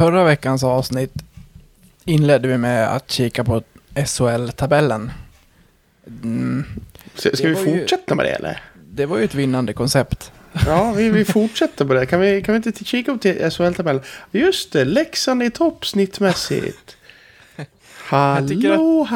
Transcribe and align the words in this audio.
Förra 0.00 0.24
veckans 0.24 0.64
avsnitt 0.64 1.12
inledde 2.04 2.48
vi 2.48 2.58
med 2.58 2.88
att 2.96 3.10
kika 3.10 3.44
på 3.44 3.62
SHL-tabellen. 3.94 5.10
Mm, 6.22 6.64
Ska, 7.14 7.30
vi 7.42 7.54
var 7.54 7.62
ju- 7.62 7.80
fortsätta 7.80 8.14
med 8.14 8.24
det 8.24 8.30
eller? 8.30 8.62
det 8.90 9.06
var 9.06 9.18
ju 9.18 9.24
ett 9.24 9.34
vinnande 9.34 9.72
koncept. 9.72 10.32
Ja, 10.66 10.92
vi, 10.96 11.10
vi 11.10 11.24
fortsätter 11.24 11.84
på 11.84 11.94
det. 11.94 12.06
Kan 12.06 12.20
vi, 12.20 12.42
kan 12.42 12.52
vi 12.60 12.68
inte 12.68 12.84
kika 12.84 13.12
upp 13.12 13.20
till 13.20 13.50
SHL-tabellen? 13.50 14.02
Just 14.30 14.72
det, 14.72 14.84
Leksand 14.84 15.42
i 15.42 15.50
topp 15.50 15.86
snittmässigt. 15.86 16.96
Hallå 17.96 19.06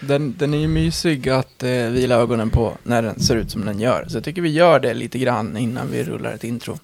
Den, 0.00 0.34
den 0.38 0.54
är 0.54 0.58
ju 0.58 0.68
mysig 0.68 1.28
att 1.28 1.62
eh, 1.62 1.70
vila 1.70 2.14
ögonen 2.14 2.50
på 2.50 2.78
när 2.82 3.02
den 3.02 3.20
ser 3.20 3.36
ut 3.36 3.50
som 3.50 3.64
den 3.64 3.80
gör. 3.80 4.04
Så 4.08 4.16
jag 4.16 4.24
tycker 4.24 4.42
vi 4.42 4.50
gör 4.50 4.80
det 4.80 4.94
lite 4.94 5.18
grann 5.18 5.56
innan 5.56 5.90
vi 5.90 6.04
rullar 6.04 6.32
ett 6.32 6.44
intro. 6.44 6.78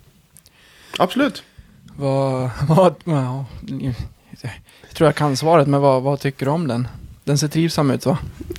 Absolut. 0.98 1.44
Vad... 1.96 2.50
vad 2.68 2.94
ja, 3.04 3.44
jag 4.80 4.96
tror 4.96 5.08
jag 5.08 5.14
kan 5.14 5.36
svaret, 5.36 5.68
men 5.68 5.80
vad, 5.80 6.02
vad 6.02 6.20
tycker 6.20 6.46
du 6.46 6.52
om 6.52 6.68
den? 6.68 6.88
Den 7.24 7.38
ser 7.38 7.48
trivsam 7.48 7.90
ut 7.90 8.06
va? 8.06 8.18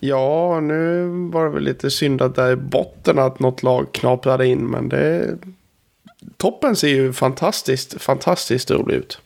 Ja, 0.00 0.60
nu 0.60 1.06
var 1.32 1.44
det 1.44 1.50
väl 1.50 1.62
lite 1.62 1.90
synd 1.90 2.22
att 2.22 2.34
där 2.34 2.52
i 2.52 2.56
botten 2.56 3.18
att 3.18 3.40
något 3.40 3.62
lag 3.62 3.92
knaprade 3.92 4.46
in. 4.46 4.66
Men 4.66 4.88
det... 4.88 5.38
Toppen 6.36 6.76
ser 6.76 6.88
ju 6.88 7.12
fantastiskt, 7.12 8.02
fantastiskt 8.02 8.70
rolig 8.70 8.94
ut. 8.94 9.20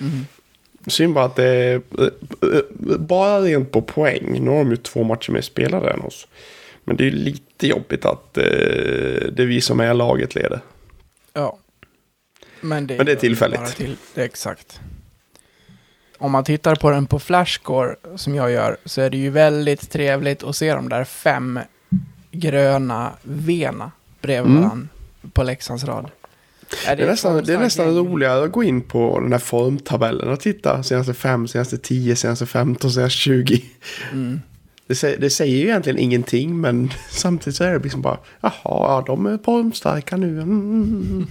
Mm. 0.00 0.26
Synd 0.86 1.14
bara 1.14 1.24
att 1.24 1.36
det 1.36 1.44
är 1.44 1.82
bara 2.98 3.40
rent 3.40 3.72
på 3.72 3.82
poäng. 3.82 4.44
Nu 4.44 4.50
har 4.50 4.58
de 4.58 4.70
ju 4.70 4.76
två 4.76 5.04
matcher 5.04 5.32
mer 5.32 5.40
spelade 5.40 5.90
än 5.90 6.00
oss. 6.00 6.26
Men 6.84 6.96
det 6.96 7.04
är 7.04 7.10
ju 7.10 7.16
lite 7.16 7.66
jobbigt 7.66 8.04
att 8.04 8.38
eh, 8.38 8.44
det 9.32 9.38
är 9.38 9.46
vi 9.46 9.60
som 9.60 9.80
är 9.80 9.94
laget 9.94 10.34
leder. 10.34 10.60
Ja. 11.32 11.58
Men 12.60 12.86
det, 12.86 12.96
Men 12.96 13.06
det 13.06 13.12
är 13.12 13.16
tillfälligt. 13.16 13.76
Till, 13.76 13.96
det 14.14 14.20
är 14.20 14.24
exakt. 14.24 14.80
Om 16.18 16.32
man 16.32 16.44
tittar 16.44 16.74
på 16.74 16.90
den 16.90 17.06
på 17.06 17.18
Flashscore 17.18 17.94
som 18.16 18.34
jag 18.34 18.50
gör 18.50 18.76
så 18.84 19.00
är 19.00 19.10
det 19.10 19.16
ju 19.16 19.30
väldigt 19.30 19.90
trevligt 19.90 20.42
att 20.42 20.56
se 20.56 20.74
de 20.74 20.88
där 20.88 21.04
fem 21.04 21.60
gröna 22.30 23.12
vena 23.22 23.90
bredvid 24.20 24.50
Mm. 24.50 24.62
varandra 24.62 24.88
på 25.32 25.42
Leksands 25.42 25.84
rad. 25.84 26.10
Det 26.84 27.02
är 27.02 27.06
nästan, 27.06 27.44
det 27.44 27.54
är 27.54 27.58
nästan 27.58 27.94
roligare 27.96 28.44
att 28.44 28.52
gå 28.52 28.62
in 28.62 28.80
på 28.82 29.20
den 29.20 29.32
här 29.32 29.38
formtabellen 29.38 30.28
och 30.28 30.40
titta. 30.40 30.82
Senaste 30.82 31.14
5, 31.14 31.48
senaste 31.48 31.78
10, 31.78 32.16
senaste 32.16 32.46
15, 32.46 32.90
senaste 32.92 33.18
20. 33.18 33.64
Mm. 34.12 34.40
Det 34.86 34.94
säger, 34.94 35.18
det 35.18 35.30
säger 35.30 35.56
ju 35.56 35.62
egentligen 35.62 35.98
ingenting 35.98 36.60
men 36.60 36.90
samtidigt 37.10 37.56
så 37.56 37.64
är 37.64 37.72
det 37.72 37.78
liksom 37.78 38.02
bara 38.02 38.18
jaha, 38.40 38.52
ja, 38.64 39.04
de 39.06 39.26
är 39.26 39.38
formstarka 39.44 40.16
nu. 40.16 40.40
Mm. 40.40 41.26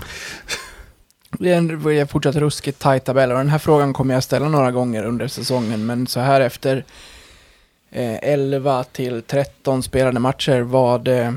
Det 1.40 1.54
är 1.54 1.58
en 2.02 2.08
fortsatt 2.08 2.36
ruskigt 2.36 2.80
tajt 2.80 3.06
tabell 3.06 3.32
och 3.32 3.38
den 3.38 3.50
här 3.50 3.58
frågan 3.58 3.94
kommer 3.94 4.14
jag 4.14 4.24
ställa 4.24 4.50
några 4.50 4.72
gånger 4.72 5.04
under 5.04 5.28
säsongen. 5.28 5.86
Men 5.86 6.08
så 6.08 6.20
här 6.20 6.42
efter 6.42 6.84
eh, 7.92 8.16
11 8.22 8.84
till 8.84 9.22
13 9.22 9.84
spelade 9.84 10.20
matcher, 10.20 10.62
vad, 10.62 11.08
eh, 11.08 11.34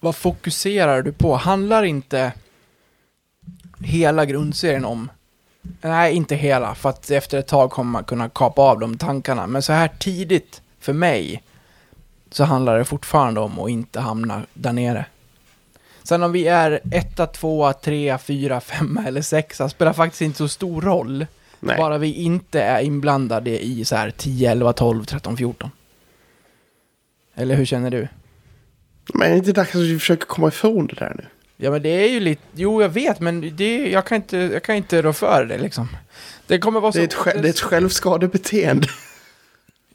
vad 0.00 0.16
fokuserar 0.16 1.02
du 1.02 1.12
på? 1.12 1.36
Handlar 1.36 1.82
inte 1.82 2.32
hela 3.80 4.24
grundserien 4.24 4.84
om? 4.84 5.10
Nej, 5.80 6.14
inte 6.14 6.34
hela, 6.34 6.74
för 6.74 6.88
att 6.88 7.10
efter 7.10 7.38
ett 7.38 7.46
tag 7.46 7.70
kommer 7.70 7.90
man 7.90 8.04
kunna 8.04 8.28
kapa 8.28 8.62
av 8.62 8.80
de 8.80 8.98
tankarna. 8.98 9.46
Men 9.46 9.62
så 9.62 9.72
här 9.72 9.90
tidigt, 9.98 10.62
för 10.80 10.92
mig, 10.92 11.42
så 12.30 12.44
handlar 12.44 12.78
det 12.78 12.84
fortfarande 12.84 13.40
om 13.40 13.58
att 13.58 13.70
inte 13.70 14.00
hamna 14.00 14.42
där 14.54 14.72
nere. 14.72 15.06
Sen 16.04 16.22
om 16.22 16.32
vi 16.32 16.46
är 16.46 16.80
etta, 16.90 17.26
tvåa, 17.26 17.72
trea, 17.72 18.18
fyra, 18.18 18.60
femma 18.60 19.04
eller 19.06 19.22
sexa 19.22 19.68
spelar 19.68 19.92
faktiskt 19.92 20.22
inte 20.22 20.38
så 20.38 20.48
stor 20.48 20.82
roll. 20.82 21.26
Nej. 21.60 21.76
Bara 21.76 21.98
vi 21.98 22.12
inte 22.12 22.62
är 22.62 22.82
inblandade 22.82 23.64
i 23.64 23.84
så 23.84 23.96
här 23.96 24.10
10, 24.10 24.50
11, 24.50 24.72
12, 24.72 25.04
13, 25.04 25.36
14. 25.36 25.70
Eller 27.34 27.54
hur 27.54 27.64
känner 27.64 27.90
du? 27.90 28.08
Men 29.14 29.26
är 29.26 29.30
det 29.30 29.36
inte 29.36 29.52
dags 29.52 29.74
att 29.74 29.80
vi 29.80 29.98
försöker 29.98 30.26
komma 30.26 30.48
ifrån 30.48 30.86
det 30.86 30.94
där 30.94 31.14
nu? 31.18 31.24
Ja 31.56 31.70
men 31.70 31.82
det 31.82 31.88
är 31.88 32.08
ju 32.08 32.20
lite, 32.20 32.42
jo 32.54 32.82
jag 32.82 32.88
vet 32.88 33.20
men 33.20 33.56
det, 33.56 33.90
jag, 33.90 34.06
kan 34.06 34.16
inte, 34.16 34.36
jag 34.36 34.62
kan 34.62 34.74
inte 34.74 35.02
rå 35.02 35.12
för 35.12 35.44
det 35.44 35.58
liksom. 35.58 35.88
Det 36.46 36.58
kommer 36.58 36.80
vara 36.80 36.92
så... 36.92 36.98
Det 36.98 37.04
är 37.04 37.28
ett, 37.28 37.42
det 37.42 37.48
är 37.48 37.50
ett 37.50 37.60
självskadebeteende. 37.60 38.88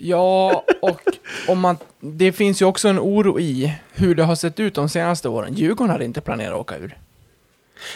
Ja, 0.02 0.64
och 0.82 1.02
om 1.48 1.60
man, 1.60 1.78
det 2.00 2.32
finns 2.32 2.62
ju 2.62 2.66
också 2.66 2.88
en 2.88 3.00
oro 3.00 3.40
i 3.40 3.76
hur 3.92 4.16
det 4.16 4.24
har 4.24 4.36
sett 4.36 4.60
ut 4.60 4.76
de 4.76 4.90
senaste 4.90 5.30
åren. 5.30 5.54
Djurgården 5.54 5.92
hade 5.92 6.06
inte 6.06 6.22
planerat 6.22 6.54
att 6.54 6.60
åka 6.60 6.78
ur. 6.78 6.98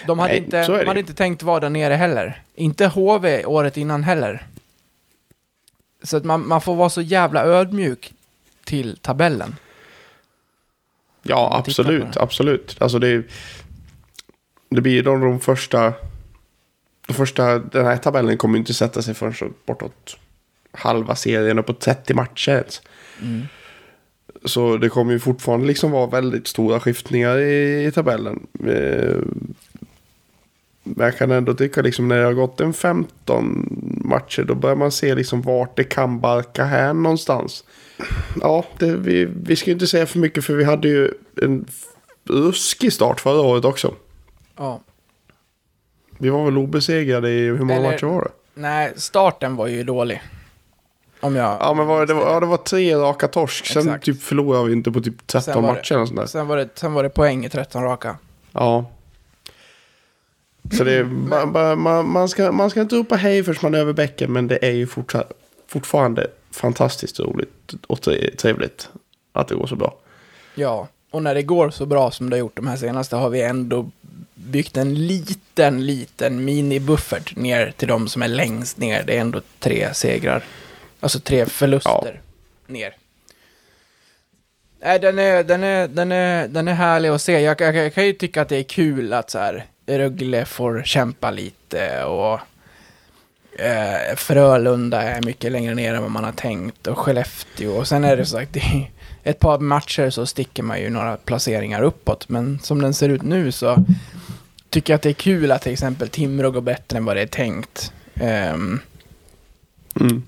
De 0.07 0.19
hade, 0.19 0.33
Nej, 0.33 0.43
inte, 0.43 0.67
de 0.67 0.87
hade 0.87 0.99
inte 0.99 1.13
tänkt 1.13 1.43
vara 1.43 1.59
där 1.59 1.69
nere 1.69 1.93
heller. 1.93 2.41
Inte 2.55 2.87
HV 2.87 3.45
året 3.45 3.77
innan 3.77 4.03
heller. 4.03 4.47
Så 6.03 6.17
att 6.17 6.23
man, 6.23 6.47
man 6.47 6.61
får 6.61 6.75
vara 6.75 6.89
så 6.89 7.01
jävla 7.01 7.43
ödmjuk 7.43 8.13
till 8.63 8.97
tabellen. 8.97 9.55
Ja, 11.21 11.55
absolut, 11.57 12.17
absolut. 12.17 12.81
Alltså 12.81 12.99
det, 12.99 13.23
det 14.69 14.81
blir 14.81 15.03
de, 15.03 15.21
de 15.21 15.39
första... 15.39 15.93
De 17.07 17.13
första, 17.13 17.59
den 17.59 17.85
här 17.85 17.97
tabellen 17.97 18.37
kommer 18.37 18.59
inte 18.59 18.73
sätta 18.73 19.01
sig 19.01 19.13
förrän 19.13 19.53
bortåt 19.65 20.17
halva 20.73 21.15
serien 21.15 21.59
och 21.59 21.65
på 21.65 21.73
30 21.73 22.13
matcher. 22.13 22.65
Mm. 23.21 23.41
Så 24.45 24.77
det 24.77 24.89
kommer 24.89 25.13
ju 25.13 25.19
fortfarande 25.19 25.65
liksom 25.67 25.91
vara 25.91 26.07
väldigt 26.07 26.47
stora 26.47 26.79
skiftningar 26.79 27.37
i, 27.37 27.85
i 27.85 27.91
tabellen. 27.91 28.47
Eh, 28.67 29.15
Men 30.83 31.05
jag 31.05 31.17
kan 31.17 31.31
ändå 31.31 31.53
tycka 31.53 31.81
liksom 31.81 32.07
när 32.07 32.17
det 32.19 32.25
har 32.25 32.33
gått 32.33 32.61
en 32.61 32.73
15 32.73 33.67
matcher 34.05 34.43
då 34.43 34.55
börjar 34.55 34.75
man 34.75 34.91
se 34.91 35.15
liksom 35.15 35.41
vart 35.41 35.77
det 35.77 35.83
kan 35.83 36.19
barka 36.19 36.63
här 36.63 36.93
någonstans. 36.93 37.63
Ja, 38.41 38.65
det, 38.79 38.95
vi, 38.95 39.25
vi 39.25 39.55
ska 39.55 39.65
ju 39.69 39.73
inte 39.73 39.87
säga 39.87 40.05
för 40.05 40.19
mycket 40.19 40.45
för 40.45 40.53
vi 40.53 40.63
hade 40.63 40.87
ju 40.87 41.11
en 41.41 41.65
ruskig 42.29 42.93
start 42.93 43.19
förra 43.21 43.41
året 43.41 43.65
också. 43.65 43.93
Ja. 44.57 44.81
Vi 46.17 46.29
var 46.29 46.45
väl 46.45 46.57
obesegrade 46.57 47.29
i 47.29 47.39
hur 47.45 47.57
många 47.59 47.73
Eller- 47.75 47.91
matcher 47.91 48.05
var 48.05 48.21
det? 48.21 48.31
Nej, 48.61 48.93
starten 48.95 49.55
var 49.55 49.67
ju 49.67 49.83
dålig. 49.83 50.21
Om 51.23 51.35
jag... 51.35 51.57
Ja, 51.59 51.73
men 51.73 51.87
var, 51.87 51.99
det, 51.99 52.05
det 52.05 52.13
var, 52.13 52.33
ja, 52.33 52.39
det 52.39 52.45
var 52.45 52.57
tre 52.57 52.95
raka 52.95 53.27
torsk. 53.27 53.65
Sen 53.65 53.81
Exakt. 53.81 54.05
typ 54.05 54.21
förlorade 54.23 54.67
vi 54.67 54.73
inte 54.73 54.91
på 54.91 55.01
typ 55.01 55.27
13 55.27 55.41
Sen 55.53 55.63
var 55.63 55.69
det- 55.69 55.75
matcher 55.75 56.05
sånt 56.05 56.15
där. 56.15 56.25
Sen 56.25 56.47
var, 56.47 56.57
det, 56.57 56.69
sen 56.75 56.93
var 56.93 57.03
det 57.03 57.09
poäng 57.09 57.45
i 57.45 57.49
13 57.49 57.83
raka. 57.83 58.17
Ja. 58.51 58.85
Så 60.77 60.83
det 60.83 60.93
är, 60.93 61.03
man, 61.03 61.79
man- 61.81 62.09
man, 62.09 62.29
ska, 62.29 62.51
man 62.51 62.69
ska 62.69 62.81
inte 62.81 62.95
ropa 62.95 63.15
hej 63.15 63.43
förrän 63.43 63.57
man 63.61 63.73
är 63.73 63.79
över 63.79 63.93
bäcken. 63.93 64.33
Men 64.33 64.47
det 64.47 64.65
är 64.65 64.71
ju 64.71 64.87
fortfarande 65.67 66.27
fantastiskt 66.51 67.19
roligt 67.19 67.73
och 67.87 68.01
tre- 68.01 68.35
trevligt 68.37 68.89
att 69.33 69.47
det 69.47 69.55
går 69.55 69.67
så 69.67 69.75
bra. 69.75 69.95
Ja, 70.55 70.87
och 71.11 71.23
när 71.23 71.35
det 71.35 71.41
går 71.43 71.69
så 71.69 71.85
bra 71.85 72.11
som 72.11 72.29
det 72.29 72.35
har 72.35 72.39
gjort 72.39 72.55
de 72.55 72.67
här 72.67 72.77
senaste 72.77 73.15
har 73.15 73.29
vi 73.29 73.41
ändå 73.41 73.89
byggt 74.35 74.77
en 74.77 75.07
liten, 75.07 75.85
liten 75.85 76.45
mini-buffert 76.49 77.35
ner 77.39 77.73
till 77.77 77.87
de 77.87 78.07
som 78.07 78.21
är 78.21 78.27
längst 78.27 78.77
ner. 78.77 79.03
Det 79.07 79.17
är 79.17 79.21
ändå 79.21 79.41
tre 79.59 79.93
segrar. 79.93 80.43
Alltså 81.03 81.19
tre 81.19 81.45
förluster 81.45 82.21
ner. 82.67 82.95
Nej, 84.81 84.99
den 84.99 85.19
är, 85.19 85.43
den, 85.43 85.63
är, 85.63 85.87
den, 85.87 86.11
är, 86.11 86.47
den 86.47 86.67
är 86.67 86.73
härlig 86.73 87.09
att 87.09 87.21
se. 87.21 87.39
Jag, 87.41 87.61
jag, 87.61 87.75
jag 87.75 87.93
kan 87.93 88.05
ju 88.05 88.13
tycka 88.13 88.41
att 88.41 88.49
det 88.49 88.57
är 88.57 88.63
kul 88.63 89.13
att 89.13 89.29
så 89.29 89.39
här, 89.39 89.65
Rögle 89.85 90.45
får 90.45 90.83
kämpa 90.85 91.31
lite 91.31 92.03
och 92.03 92.39
eh, 93.59 94.15
Frölunda 94.15 95.01
är 95.01 95.21
mycket 95.21 95.51
längre 95.51 95.75
ner 95.75 95.93
än 95.93 96.01
vad 96.01 96.11
man 96.11 96.23
har 96.23 96.31
tänkt 96.31 96.87
och 96.87 96.99
Skellefteå. 96.99 97.71
Och 97.71 97.87
sen 97.87 98.03
är 98.03 98.17
det 98.17 98.25
så 98.25 98.37
sagt, 98.37 98.57
i 98.57 98.89
ett 99.23 99.39
par 99.39 99.59
matcher 99.59 100.09
så 100.09 100.25
sticker 100.25 100.63
man 100.63 100.81
ju 100.81 100.89
några 100.89 101.17
placeringar 101.17 101.81
uppåt. 101.83 102.29
Men 102.29 102.59
som 102.59 102.81
den 102.81 102.93
ser 102.93 103.09
ut 103.09 103.21
nu 103.21 103.51
så 103.51 103.85
tycker 104.69 104.93
jag 104.93 104.95
att 104.95 105.01
det 105.01 105.09
är 105.09 105.13
kul 105.13 105.51
att 105.51 105.61
till 105.61 105.73
exempel 105.73 106.09
Timrå 106.09 106.51
går 106.51 106.61
bättre 106.61 106.97
än 106.97 107.05
vad 107.05 107.15
det 107.15 107.21
är 107.21 107.27
tänkt. 107.27 107.93
Ehm, 108.15 108.79
Mm. 109.99 110.23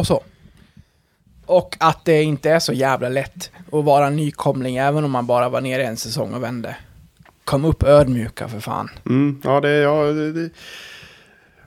Och 0.00 0.06
så. 0.06 0.22
Och 1.46 1.76
att 1.80 2.04
det 2.04 2.22
inte 2.22 2.50
är 2.50 2.58
så 2.58 2.72
jävla 2.72 3.08
lätt 3.08 3.50
att 3.72 3.84
vara 3.84 4.10
nykomling 4.10 4.76
även 4.76 5.04
om 5.04 5.10
man 5.10 5.26
bara 5.26 5.48
var 5.48 5.60
nere 5.60 5.84
en 5.84 5.96
säsong 5.96 6.34
och 6.34 6.42
vände. 6.42 6.76
Kom 7.44 7.64
upp 7.64 7.82
ödmjuka 7.82 8.48
för 8.48 8.60
fan. 8.60 8.88
Mm. 9.06 9.40
Ja, 9.44 9.60
det 9.60 9.68
är... 9.68 9.82
Ja, 9.82 10.02
det, 10.04 10.32
det. 10.32 10.50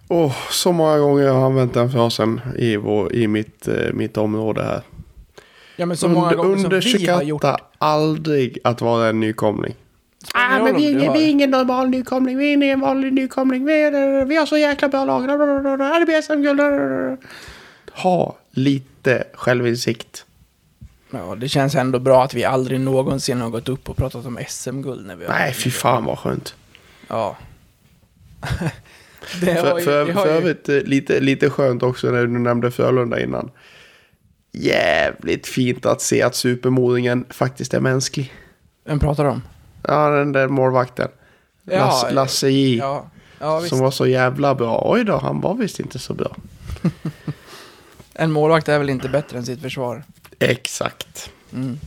Åh, 0.08 0.36
så 0.52 0.72
många 0.72 0.98
gånger 0.98 1.24
jag 1.24 1.34
har 1.34 1.46
använt 1.46 1.74
den 1.74 1.92
frasen 1.92 2.42
i, 2.58 2.76
vår, 2.78 3.14
i 3.14 3.28
mitt, 3.28 3.68
eh, 3.68 3.94
mitt 3.94 4.18
område 4.18 4.64
här. 4.64 4.82
Ja 5.76 5.86
men 5.86 5.98
så 5.98 6.08
många 6.10 6.34
gånger 6.36 6.58
som 6.58 7.00
vi 7.00 7.08
har 7.08 7.22
gjort. 7.24 7.44
Aldrig 7.78 8.58
att 8.64 8.82
vara 8.82 9.08
en 9.10 9.20
nykomling. 9.20 9.76
Ah, 10.34 10.64
men 10.64 10.76
vi, 10.76 10.94
är 10.94 11.08
har- 11.08 11.14
vi 11.18 11.24
är 11.26 11.30
ingen 11.30 11.50
normal 11.50 11.90
nykomling. 11.90 12.38
Vi 12.38 12.50
är 12.50 12.54
ingen 12.54 12.80
vanlig 12.80 13.14
nykomling. 13.14 13.66
Vi, 13.66 13.82
är, 13.84 14.26
vi 14.26 14.36
har 14.36 14.46
så 14.46 14.58
jäkla 14.58 14.88
bra 14.90 15.06
lag. 15.06 15.22
Det 15.28 16.06
blir 16.06 16.22
SM-guld. 16.22 16.60
Ha 17.96 18.36
lite 18.52 19.24
självinsikt. 19.34 20.26
Ja, 21.12 21.36
det 21.36 21.50
känns 21.50 21.76
ändå 21.76 22.00
bra 22.00 22.24
att 22.24 22.34
vi 22.34 22.44
aldrig 22.44 22.80
någonsin 22.80 23.42
har 23.42 23.50
gått 23.50 23.70
upp 23.70 23.90
och 23.90 23.98
pratat 23.98 24.26
om 24.26 24.40
SM-guld 24.48 25.06
när 25.08 25.16
vi. 25.16 25.28
Nej, 25.28 25.54
fy 25.54 25.72
fan 25.72 26.06
vad 26.06 26.20
skönt. 26.20 26.56
Ja. 27.08 27.38
Det 29.42 29.56
För, 29.56 29.78
ju- 29.80 29.86
för, 29.86 30.06
det 30.06 30.14
för 30.14 30.28
övrigt 30.28 30.70
eh, 30.70 30.76
lite, 30.76 31.20
lite 31.20 31.50
skönt 31.50 31.84
också 31.84 32.08
när 32.12 32.22
du 32.22 32.28
nämnde 32.28 32.72
Frölunda 32.72 33.22
innan. 33.24 33.52
Jävligt 34.52 35.48
fint 35.48 35.86
att 35.86 36.02
se 36.02 36.22
att 36.22 36.36
supermodingen 36.36 37.26
faktiskt 37.30 37.74
är 37.74 37.80
mänsklig. 37.80 38.34
Vem 38.86 39.00
pratar 39.00 39.24
du 39.24 39.30
om? 39.30 39.42
Ja, 39.88 40.10
den 40.10 40.32
där 40.32 40.48
målvakten. 40.48 41.08
Ja, 41.64 41.78
Lasse, 41.80 42.12
Lasse 42.12 42.50
J. 42.50 42.78
Ja, 42.78 43.10
ja 43.40 43.62
som 43.62 43.80
var 43.80 43.92
så 43.92 44.08
jävla 44.08 44.56
bra. 44.56 44.84
Oj 44.86 45.04
då, 45.04 45.18
han 45.18 45.42
var 45.42 45.56
visst 45.56 45.80
inte 45.80 46.00
så 46.00 46.14
bra. 46.14 46.36
En 48.24 48.32
målvakt 48.32 48.70
är 48.70 48.80
väl 48.80 48.90
inte 48.90 49.10
bättre 49.10 49.38
än 49.38 49.46
sitt 49.46 49.62
försvar. 49.62 50.04
Exakt. 50.40 51.30
Mm. 51.54 51.80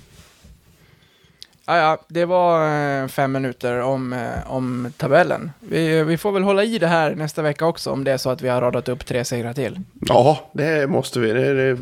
Ah, 1.65 1.79
ja, 1.79 1.99
det 2.09 2.25
var 2.25 2.69
eh, 3.03 3.09
fem 3.09 3.33
minuter 3.33 3.81
om, 3.81 4.13
eh, 4.13 4.53
om 4.53 4.93
tabellen. 4.97 5.51
Vi, 5.61 6.03
vi 6.03 6.19
får 6.19 6.33
väl 6.33 6.43
hålla 6.43 6.65
i 6.65 6.79
det 6.79 6.87
här 6.87 7.15
nästa 7.15 7.43
vecka 7.43 7.67
också 7.67 7.91
om 7.91 8.05
det 8.05 8.13
är 8.13 8.17
så 8.17 8.31
att 8.31 8.43
vi 8.43 8.49
har 8.49 8.61
radat 8.61 8.89
upp 8.89 9.07
tre 9.07 9.25
segrar 9.25 9.53
till. 9.53 9.81
Ja, 10.01 10.51
det 10.53 10.91
måste 10.91 11.21
vi. 11.21 11.33
Det 11.33 11.47
är, 11.47 11.55
det 11.55 11.63
är 11.63 11.79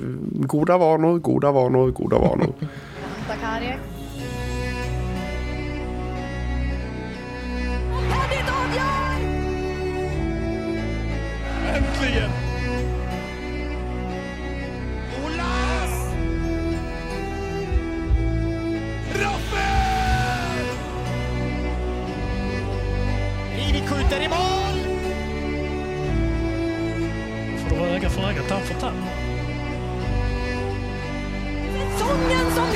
goda 0.47 0.79
vanor, 0.79 1.19
goda 1.19 1.53
vanor, 1.53 1.91
goda 1.91 2.19
vanor. 2.19 2.55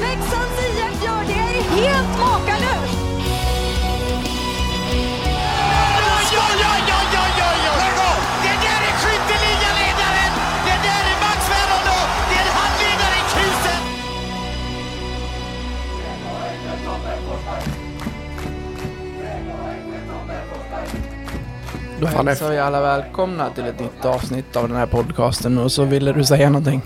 Leksands 0.05 0.59
IF 0.67 1.05
gör, 1.05 1.23
det 1.27 1.33
är 1.33 1.63
helt 1.77 2.13
makalöst! 2.19 2.99
Oj, 5.99 6.05
oj, 6.47 6.63
oj, 6.73 6.93
oj, 6.99 7.15
oj, 7.23 7.41
oj! 7.49 7.59
Lägg 7.81 7.99
av! 8.11 8.21
Det 8.45 8.57
där 8.65 8.81
är 8.89 8.95
skytteligaledaren! 9.03 10.33
Det 10.67 10.79
där 10.89 11.05
är 11.13 11.17
Max 11.25 11.41
Vernon 11.53 11.83
Det 12.31 12.39
är 12.41 12.49
i 13.19 13.23
krusen! 13.33 13.83
Då 22.01 22.07
hälsar 22.07 22.51
vi 22.51 22.59
alla 22.59 22.81
välkomna 22.81 23.51
till 23.51 23.65
ett 23.65 23.81
nytt 23.81 24.05
avsnitt 24.05 24.57
av 24.57 24.69
den 24.69 24.77
här 24.77 24.87
podcasten 24.87 25.59
och 25.59 25.73
så 25.73 25.85
ville 25.85 26.13
du 26.13 26.25
säga 26.25 26.51
någonting. 26.51 26.83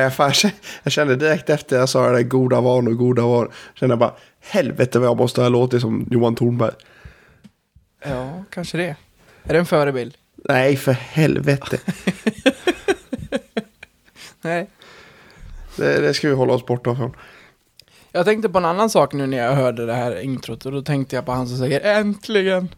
Jag, 0.00 0.14
fan, 0.14 0.32
jag 0.82 0.92
kände 0.92 1.16
direkt 1.16 1.50
efter 1.50 1.76
jag 1.76 1.88
sa 1.88 2.06
det 2.06 2.16
där 2.16 2.22
goda 2.22 2.60
vanor, 2.60 2.92
goda 2.92 3.22
vanor. 3.22 3.52
Kände 3.74 3.92
jag 3.92 3.98
bara, 3.98 4.14
helvete 4.40 4.98
vad 4.98 5.08
jag 5.08 5.16
måste 5.16 5.42
ha 5.42 5.48
låtit 5.48 5.80
som 5.80 6.08
Johan 6.10 6.34
Thornberg. 6.34 6.74
Ja, 8.04 8.44
kanske 8.50 8.78
det. 8.78 8.96
Är 9.44 9.52
det 9.52 9.58
en 9.58 9.66
förebild? 9.66 10.14
Nej, 10.36 10.76
för 10.76 10.92
helvete. 10.92 11.78
Nej. 14.42 14.66
Det, 15.76 16.00
det 16.00 16.14
ska 16.14 16.28
vi 16.28 16.34
hålla 16.34 16.52
oss 16.52 16.66
borta 16.66 16.96
från. 16.96 17.16
Jag 18.12 18.24
tänkte 18.24 18.48
på 18.48 18.58
en 18.58 18.64
annan 18.64 18.90
sak 18.90 19.12
nu 19.12 19.26
när 19.26 19.38
jag 19.38 19.52
hörde 19.52 19.86
det 19.86 19.94
här 19.94 20.20
introt 20.20 20.66
och 20.66 20.72
då 20.72 20.82
tänkte 20.82 21.16
jag 21.16 21.26
på 21.26 21.32
han 21.32 21.48
som 21.48 21.58
säger 21.58 21.80
äntligen. 22.00 22.68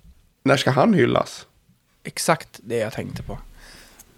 När 0.42 0.56
ska 0.56 0.70
han 0.70 0.94
hyllas? 0.94 1.46
Exakt 2.04 2.60
det 2.62 2.76
jag 2.76 2.92
tänkte 2.92 3.22
på. 3.22 3.38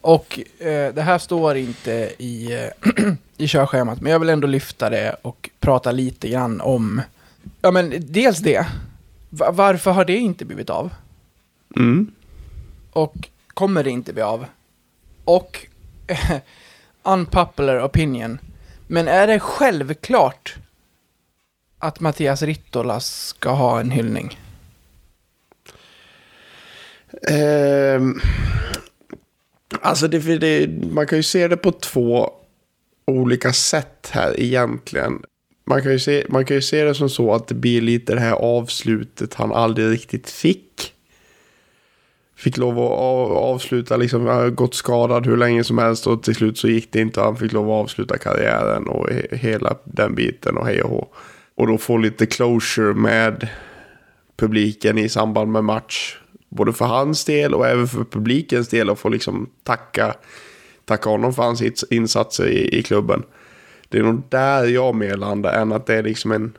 Och 0.08 0.40
eh, 0.58 0.94
det 0.94 1.02
här 1.02 1.18
står 1.18 1.56
inte 1.56 2.12
i, 2.18 2.52
eh, 2.52 3.12
i 3.36 3.48
körschemat, 3.48 4.00
men 4.00 4.12
jag 4.12 4.18
vill 4.18 4.28
ändå 4.28 4.46
lyfta 4.46 4.90
det 4.90 5.16
och 5.22 5.50
prata 5.60 5.92
lite 5.92 6.28
grann 6.28 6.60
om, 6.60 7.02
ja 7.60 7.70
men 7.70 7.94
dels 7.98 8.38
det, 8.38 8.66
Va- 9.30 9.50
varför 9.50 9.90
har 9.90 10.04
det 10.04 10.16
inte 10.16 10.44
blivit 10.44 10.70
av? 10.70 10.94
Mm. 11.76 12.12
Och 12.92 13.28
kommer 13.48 13.84
det 13.84 13.90
inte 13.90 14.12
bli 14.12 14.22
av? 14.22 14.46
Och 15.24 15.66
unpopular 17.02 17.86
opinion, 17.86 18.38
men 18.86 19.08
är 19.08 19.26
det 19.26 19.40
självklart 19.40 20.56
att 21.78 22.00
Mattias 22.00 22.42
Rittola 22.42 23.00
ska 23.00 23.50
ha 23.50 23.80
en 23.80 23.90
hyllning? 23.90 24.38
Ehm, 27.28 28.20
alltså 29.80 30.08
det, 30.08 30.38
det, 30.38 30.68
man 30.90 31.06
kan 31.06 31.18
ju 31.18 31.22
se 31.22 31.48
det 31.48 31.56
på 31.56 31.72
två 31.72 32.30
olika 33.06 33.52
sätt 33.52 34.10
här 34.12 34.40
egentligen. 34.40 35.22
Man 35.66 35.82
kan, 35.82 35.92
ju 35.92 35.98
se, 35.98 36.24
man 36.28 36.44
kan 36.44 36.56
ju 36.56 36.62
se 36.62 36.84
det 36.84 36.94
som 36.94 37.10
så 37.10 37.34
att 37.34 37.48
det 37.48 37.54
blir 37.54 37.80
lite 37.80 38.14
det 38.14 38.20
här 38.20 38.32
avslutet 38.32 39.34
han 39.34 39.52
aldrig 39.52 39.90
riktigt 39.90 40.30
fick. 40.30 40.94
Fick 42.36 42.56
lov 42.56 42.78
att 42.78 43.36
avsluta, 43.36 43.96
liksom, 43.96 44.54
gått 44.54 44.74
skadad 44.74 45.26
hur 45.26 45.36
länge 45.36 45.64
som 45.64 45.78
helst 45.78 46.06
och 46.06 46.22
till 46.22 46.34
slut 46.34 46.58
så 46.58 46.68
gick 46.68 46.92
det 46.92 47.00
inte. 47.00 47.20
Han 47.20 47.36
fick 47.36 47.52
lov 47.52 47.70
att 47.70 47.84
avsluta 47.84 48.18
karriären 48.18 48.88
och 48.88 49.10
he, 49.10 49.36
hela 49.36 49.76
den 49.84 50.14
biten 50.14 50.56
och 50.56 50.66
hej 50.66 50.82
och 50.82 50.90
hå. 50.90 51.08
Och 51.54 51.66
då 51.66 51.78
få 51.78 51.96
lite 51.96 52.26
closure 52.26 52.94
med 52.94 53.48
publiken 54.36 54.98
i 54.98 55.08
samband 55.08 55.52
med 55.52 55.64
match. 55.64 56.18
Både 56.48 56.72
för 56.72 56.84
hans 56.84 57.24
del 57.24 57.54
och 57.54 57.66
även 57.66 57.88
för 57.88 58.04
publikens 58.04 58.68
del 58.68 58.90
och 58.90 58.98
få 58.98 59.08
liksom 59.08 59.50
tacka, 59.62 60.14
tacka 60.84 61.10
honom 61.10 61.34
för 61.34 61.42
hans 61.42 61.84
insatser 61.90 62.46
i, 62.46 62.78
i 62.78 62.82
klubben. 62.82 63.22
Det 63.88 63.98
är 63.98 64.02
nog 64.02 64.22
där 64.28 64.64
jag 64.64 64.94
mer 64.94 65.16
landar 65.16 65.52
än 65.52 65.72
att 65.72 65.86
det 65.86 65.94
är 65.94 66.02
liksom 66.02 66.32
en 66.32 66.52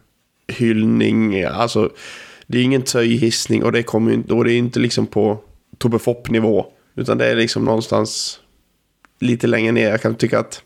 hyllning. 0.48 1.44
Alltså, 1.44 1.90
det 2.48 2.60
är 2.60 2.64
ingen 2.64 2.82
töjhissning 2.82 3.64
och 3.64 3.72
det 3.72 3.84
kommer 3.84 4.14
inte, 4.14 4.34
och 4.34 4.44
det 4.44 4.54
är 4.54 4.58
inte 4.58 4.80
liksom 4.80 5.08
på 5.08 5.44
Tobbe 5.78 6.00
Fopp-nivå. 6.00 6.66
Utan 6.96 7.18
det 7.18 7.26
är 7.26 7.36
liksom 7.36 7.66
någonstans 7.66 8.40
lite 9.20 9.48
längre 9.48 9.72
ner. 9.72 9.90
Jag 9.90 10.02
kan 10.02 10.16
tycka 10.16 10.40
att 10.40 10.64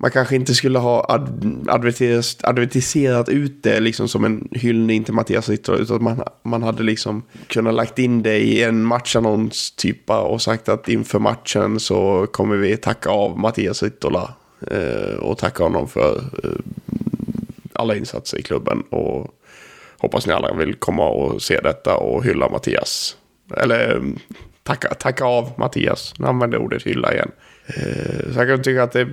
man 0.00 0.10
kanske 0.10 0.36
inte 0.36 0.54
skulle 0.54 0.78
ha 0.78 1.06
ad, 1.08 1.64
advertiserat, 1.68 2.44
advertiserat 2.44 3.28
ut 3.28 3.62
det 3.62 3.80
liksom 3.80 4.08
som 4.08 4.24
en 4.24 4.48
hyllning 4.52 5.04
till 5.04 5.14
Mattias 5.14 5.48
Rittola. 5.48 5.78
Utan 5.78 5.96
att 5.96 6.02
man, 6.02 6.22
man 6.42 6.62
hade 6.62 6.82
liksom 6.82 7.22
kunnat 7.46 7.74
lagt 7.74 7.98
in 7.98 8.22
det 8.22 8.38
i 8.38 8.62
en 8.62 8.84
matchannons 8.84 9.70
typa 9.70 10.20
och 10.20 10.42
sagt 10.42 10.68
att 10.68 10.88
inför 10.88 11.18
matchen 11.18 11.80
så 11.80 12.26
kommer 12.26 12.56
vi 12.56 12.76
tacka 12.76 13.10
av 13.10 13.38
Mattias 13.38 13.82
Ritola. 13.82 14.34
Eh, 14.70 15.14
och 15.18 15.38
tacka 15.38 15.62
honom 15.62 15.88
för 15.88 16.16
eh, 16.44 16.50
alla 17.72 17.96
insatser 17.96 18.38
i 18.38 18.42
klubben. 18.42 18.80
Och 18.80 19.34
hoppas 19.98 20.26
ni 20.26 20.32
alla 20.32 20.54
vill 20.54 20.74
komma 20.74 21.08
och 21.08 21.42
se 21.42 21.60
detta 21.60 21.96
och 21.96 22.24
hylla 22.24 22.48
Mattias. 22.48 23.16
Eller 23.56 23.96
eh, 23.96 24.02
tacka, 24.62 24.94
tacka 24.94 25.24
av 25.24 25.52
Mattias. 25.56 26.14
Nu 26.18 26.26
använder 26.26 26.58
jag 26.58 26.64
ordet 26.64 26.82
hylla 26.82 27.14
igen. 27.14 27.30
Eh, 27.66 28.32
så 28.32 28.38
jag 28.38 28.48
kan 28.48 28.62
tycka 28.62 28.82
att 28.82 28.92
det 28.92 29.08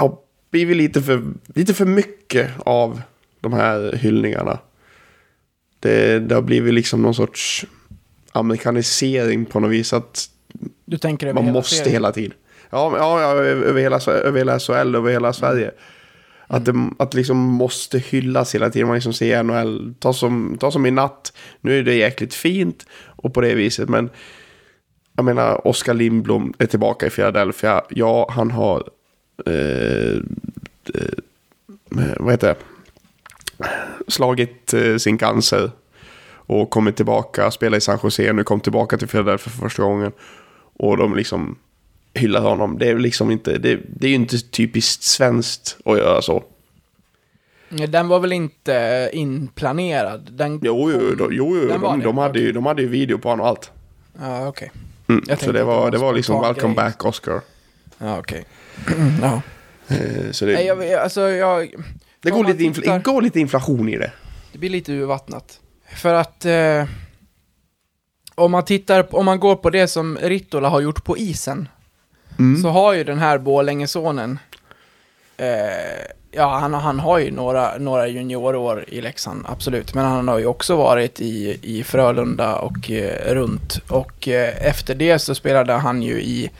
har 0.00 0.16
blivit 0.50 0.76
lite 0.76 1.02
för, 1.02 1.22
lite 1.54 1.74
för 1.74 1.86
mycket 1.86 2.50
av 2.58 3.02
de 3.40 3.52
här 3.52 3.96
hyllningarna. 3.96 4.58
Det, 5.80 6.18
det 6.18 6.34
har 6.34 6.42
blivit 6.42 6.74
liksom 6.74 7.02
någon 7.02 7.14
sorts 7.14 7.66
amerikanisering 8.32 9.44
på 9.44 9.60
något 9.60 9.70
vis. 9.70 9.92
Att 9.92 10.26
Du 10.84 10.98
tänker 10.98 11.26
över 11.26 11.34
man 11.34 11.44
hela 11.44 11.58
måste 11.58 11.74
serien? 11.74 11.92
hela 11.92 12.12
tiden. 12.12 12.32
Ja, 12.70 12.94
ja, 12.98 13.20
över, 13.20 13.80
hela, 13.80 14.00
över 14.06 14.38
hela 14.38 14.58
SHL, 14.58 14.94
över 14.94 15.12
hela 15.12 15.32
Sverige. 15.32 15.70
Att 16.46 16.64
det 16.64 16.74
att 16.98 17.14
liksom 17.14 17.36
måste 17.36 17.98
hyllas 17.98 18.54
hela 18.54 18.70
tiden. 18.70 18.88
Man 18.88 18.94
liksom 18.94 19.12
ser 19.12 19.42
NHL, 19.42 19.94
ta 19.98 20.12
som, 20.12 20.56
ta 20.60 20.70
som 20.70 20.86
i 20.86 20.90
natt. 20.90 21.32
Nu 21.60 21.78
är 21.78 21.82
det 21.82 21.94
jäkligt 21.94 22.34
fint 22.34 22.86
och 23.16 23.34
på 23.34 23.40
det 23.40 23.54
viset. 23.54 23.88
Men 23.88 24.10
jag 25.16 25.24
menar, 25.24 25.66
Oskar 25.66 25.94
Lindblom 25.94 26.54
är 26.58 26.66
tillbaka 26.66 27.06
i 27.06 27.10
Philadelphia. 27.10 27.82
Ja, 27.88 28.30
han 28.30 28.50
har... 28.50 28.88
Eh, 29.46 30.16
eh, 30.94 32.14
vad 32.18 32.32
heter 32.32 32.48
det? 32.48 32.56
Slagit 34.08 34.74
eh, 34.74 34.96
sin 34.96 35.18
cancer. 35.18 35.70
Och 36.32 36.70
kommit 36.70 36.96
tillbaka, 36.96 37.50
spelar 37.50 37.78
i 37.78 37.80
San 37.80 37.98
Jose. 38.02 38.32
Nu 38.32 38.44
kom 38.44 38.60
tillbaka 38.60 38.98
till 38.98 39.08
Philadelphia 39.08 39.50
för 39.50 39.60
första 39.60 39.82
gången. 39.82 40.12
Och 40.76 40.96
de 40.96 41.16
liksom 41.16 41.58
hyllar 42.14 42.40
honom. 42.40 42.78
Det 42.78 42.88
är 42.88 42.98
liksom 42.98 43.30
inte, 43.30 43.58
det, 43.58 43.80
det 43.86 44.06
är 44.06 44.08
ju 44.08 44.14
inte 44.14 44.38
typiskt 44.38 45.02
svenskt 45.02 45.76
att 45.84 45.98
göra 45.98 46.22
så. 46.22 46.44
Den 47.88 48.08
var 48.08 48.20
väl 48.20 48.32
inte 48.32 49.10
inplanerad? 49.12 50.28
Den 50.32 50.60
Jo, 50.62 50.90
jo, 50.92 51.16
jo, 51.18 51.28
jo 51.30 51.68
Den 51.68 51.80
de, 51.80 52.00
de, 52.00 52.18
hade 52.18 52.38
ju, 52.38 52.52
de 52.52 52.66
hade 52.66 52.82
ju 52.82 52.88
video 52.88 53.18
på 53.18 53.28
honom 53.28 53.42
och 53.42 53.48
allt. 53.48 53.70
Ja, 54.20 54.48
okej. 54.48 54.72
Mm. 55.08 55.24
Jag 55.28 55.40
Så 55.40 55.52
det 55.52 55.64
var, 55.64 55.90
det 55.90 55.98
var 55.98 56.12
liksom 56.12 56.42
welcome 56.42 56.74
back 56.74 57.04
Oscar. 57.04 57.40
Ja, 57.98 58.18
okej. 58.18 58.44
Ja. 59.22 59.42
Eh, 59.88 60.30
Så 60.30 60.44
det, 60.44 60.52
Nej, 60.52 60.66
jag, 60.66 60.92
alltså 60.92 61.20
jag... 61.30 61.74
det, 62.20 62.30
går 62.30 62.44
lite 62.44 62.62
infl- 62.62 63.02
går 63.02 63.22
lite 63.22 63.40
inflation 63.40 63.88
i 63.88 63.96
det. 63.98 64.12
Det 64.52 64.58
blir 64.58 64.70
lite 64.70 64.92
urvattnat. 64.92 65.60
För 65.96 66.14
att... 66.14 66.44
Eh, 66.44 66.84
om 68.34 68.50
man 68.50 68.64
tittar, 68.64 69.02
på- 69.02 69.16
om 69.18 69.24
man 69.24 69.40
går 69.40 69.56
på 69.56 69.70
det 69.70 69.88
som 69.88 70.18
Rittola 70.22 70.68
har 70.68 70.80
gjort 70.80 71.04
på 71.04 71.18
isen, 71.18 71.68
Mm. 72.38 72.62
så 72.62 72.68
har 72.68 72.92
ju 72.92 73.04
den 73.04 73.18
här 73.18 73.38
Borlängesonen, 73.38 74.38
eh, 75.36 75.46
ja 76.30 76.58
han, 76.58 76.74
han 76.74 77.00
har 77.00 77.18
ju 77.18 77.30
några, 77.30 77.78
några 77.78 78.08
juniorår 78.08 78.84
i 78.88 79.00
Leksand, 79.00 79.44
absolut, 79.48 79.94
men 79.94 80.04
han 80.04 80.28
har 80.28 80.38
ju 80.38 80.46
också 80.46 80.76
varit 80.76 81.20
i, 81.20 81.58
i 81.62 81.84
Frölunda 81.84 82.54
och 82.56 82.90
eh, 82.90 83.34
runt. 83.34 83.78
Och 83.88 84.28
eh, 84.28 84.66
efter 84.66 84.94
det 84.94 85.18
så 85.18 85.34
spelade 85.34 85.72
han 85.72 86.02
ju 86.02 86.20
i, 86.22 86.50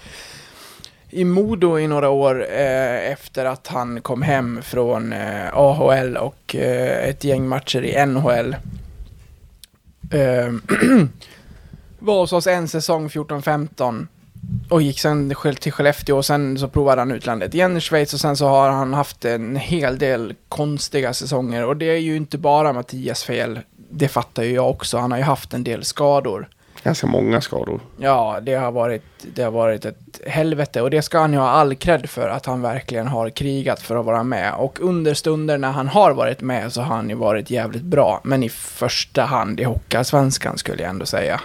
i 1.10 1.24
Modo 1.24 1.78
i 1.78 1.86
några 1.86 2.08
år 2.08 2.46
eh, 2.50 3.12
efter 3.12 3.44
att 3.44 3.66
han 3.66 4.00
kom 4.00 4.22
hem 4.22 4.60
från 4.62 5.12
eh, 5.12 5.54
AHL 5.54 6.16
och 6.16 6.56
eh, 6.56 7.08
ett 7.08 7.24
gäng 7.24 7.48
matcher 7.48 7.84
i 7.84 8.06
NHL. 8.06 8.56
Eh, 10.10 10.52
var 11.98 12.20
hos 12.20 12.32
oss 12.32 12.46
en 12.46 12.68
säsong 12.68 13.08
14-15 13.08 14.06
och 14.68 14.82
gick 14.82 15.00
sen 15.00 15.34
till 15.60 15.72
Skellefteå 15.72 16.16
och 16.16 16.26
sen 16.26 16.58
så 16.58 16.68
provade 16.68 17.00
han 17.00 17.12
utlandet 17.12 17.54
igen 17.54 17.76
i 17.76 17.80
Schweiz 17.80 18.14
och 18.14 18.20
sen 18.20 18.36
så 18.36 18.46
har 18.48 18.70
han 18.70 18.94
haft 18.94 19.24
en 19.24 19.56
hel 19.56 19.98
del 19.98 20.34
konstiga 20.48 21.14
säsonger 21.14 21.64
och 21.66 21.76
det 21.76 21.84
är 21.84 21.98
ju 21.98 22.16
inte 22.16 22.38
bara 22.38 22.72
Mattias 22.72 23.24
fel. 23.24 23.60
Det 23.90 24.08
fattar 24.08 24.42
ju 24.42 24.52
jag 24.52 24.70
också. 24.70 24.98
Han 24.98 25.10
har 25.10 25.18
ju 25.18 25.24
haft 25.24 25.54
en 25.54 25.64
del 25.64 25.84
skador. 25.84 26.48
Ganska 26.82 27.06
många 27.06 27.40
skador. 27.40 27.80
Ja, 27.96 28.38
det 28.42 28.54
har 28.54 28.72
varit, 28.72 29.02
det 29.34 29.42
har 29.42 29.50
varit 29.50 29.84
ett 29.84 30.20
helvete 30.26 30.82
och 30.82 30.90
det 30.90 31.02
ska 31.02 31.18
han 31.18 31.32
ju 31.32 31.38
ha 31.38 31.48
all 31.50 31.74
cred 31.74 32.10
för 32.10 32.28
att 32.28 32.46
han 32.46 32.62
verkligen 32.62 33.06
har 33.06 33.30
krigat 33.30 33.80
för 33.82 33.96
att 33.96 34.04
vara 34.04 34.22
med. 34.22 34.54
Och 34.54 34.78
under 34.80 35.14
stunder 35.14 35.58
när 35.58 35.70
han 35.70 35.88
har 35.88 36.12
varit 36.14 36.40
med 36.40 36.72
så 36.72 36.80
har 36.82 36.96
han 36.96 37.08
ju 37.08 37.14
varit 37.14 37.50
jävligt 37.50 37.82
bra. 37.82 38.20
Men 38.24 38.42
i 38.42 38.48
första 38.48 39.22
hand 39.22 39.60
i 39.60 39.64
Hockeyallsvenskan 39.64 40.58
skulle 40.58 40.82
jag 40.82 40.90
ändå 40.90 41.06
säga. 41.06 41.40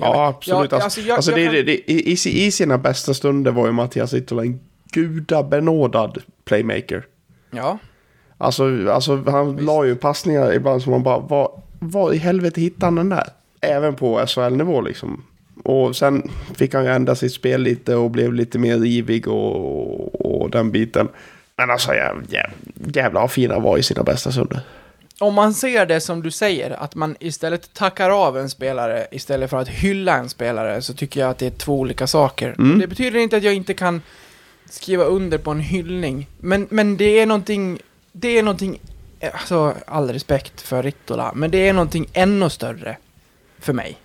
Ja, 0.00 0.26
absolut. 0.26 0.72
Ja, 0.72 0.76
alltså, 0.76 0.84
alltså, 0.84 1.00
jag- 1.00 1.16
alltså, 1.16 1.30
jag 1.30 1.40
det, 1.40 1.44
kan- 1.44 1.54
det, 1.54 1.62
det, 1.62 1.92
i, 2.28 2.50
sina 2.50 2.78
bästa 2.78 3.14
stunder 3.14 3.50
var 3.52 3.66
ju 3.66 3.72
Mattias 3.72 4.12
Rittola 4.12 4.42
en 4.42 4.60
gudabenådad 4.92 6.18
playmaker. 6.44 7.04
Ja, 7.50 7.78
Alltså, 8.38 8.90
alltså 8.90 9.22
han 9.30 9.56
la 9.56 9.84
ju 9.84 9.96
passningar 9.96 10.52
ibland 10.54 10.82
som 10.82 10.92
man 10.92 11.02
bara, 11.02 11.18
vad, 11.18 11.50
vad 11.78 12.14
i 12.14 12.18
helvete 12.18 12.60
hittade 12.60 12.86
han 12.86 12.94
den 12.94 13.08
där? 13.08 13.28
Även 13.66 13.94
på 13.94 14.26
SHL-nivå 14.26 14.80
liksom. 14.80 15.22
Och 15.64 15.96
sen 15.96 16.30
fick 16.54 16.74
han 16.74 16.84
ju 16.84 16.90
ändra 16.90 17.14
sitt 17.14 17.32
spel 17.32 17.62
lite 17.62 17.94
och 17.94 18.10
blev 18.10 18.32
lite 18.32 18.58
mer 18.58 18.78
rivig 18.78 19.28
och, 19.28 20.26
och 20.26 20.50
den 20.50 20.70
biten. 20.70 21.08
Men 21.56 21.70
alltså 21.70 21.94
jäv, 21.94 22.24
jäv, 22.28 22.50
jävlar 22.94 23.20
vad 23.20 23.30
fin 23.30 23.50
han 23.50 23.62
var 23.62 23.78
i 23.78 23.82
sina 23.82 24.02
bästa 24.02 24.32
stunder. 24.32 24.60
om 25.20 25.34
man 25.34 25.54
ser 25.54 25.86
det 25.86 26.00
som 26.00 26.22
du 26.22 26.30
säger, 26.30 26.70
att 26.70 26.94
man 26.94 27.16
istället 27.20 27.74
tackar 27.74 28.10
av 28.10 28.38
en 28.38 28.50
spelare 28.50 29.06
istället 29.10 29.50
för 29.50 29.56
att 29.56 29.68
hylla 29.68 30.16
en 30.16 30.28
spelare, 30.28 30.82
så 30.82 30.94
tycker 30.94 31.20
jag 31.20 31.30
att 31.30 31.38
det 31.38 31.46
är 31.46 31.50
två 31.50 31.80
olika 31.80 32.06
saker. 32.06 32.54
Mm. 32.58 32.78
Det 32.78 32.86
betyder 32.86 33.18
inte 33.18 33.36
att 33.36 33.42
jag 33.42 33.54
inte 33.54 33.74
kan 33.74 34.02
skriva 34.70 35.04
under 35.04 35.38
på 35.38 35.50
en 35.50 35.60
hyllning, 35.60 36.26
men, 36.38 36.66
men 36.70 36.96
det 36.96 37.20
är 37.20 37.26
någonting, 37.26 37.78
det 38.12 38.38
är 38.38 38.42
någonting, 38.42 38.80
alltså 39.32 39.74
all 39.86 40.10
respekt 40.10 40.60
för 40.60 40.82
Rittola, 40.82 41.32
men 41.34 41.50
det 41.50 41.68
är 41.68 41.72
någonting 41.72 42.06
ännu 42.12 42.50
större 42.50 42.96
för 43.58 43.72
mig. 43.72 43.98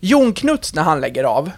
Jon 0.00 0.32
Knuts 0.32 0.74
när 0.74 0.82
han 0.82 1.00
lägger 1.00 1.24
av, 1.24 1.50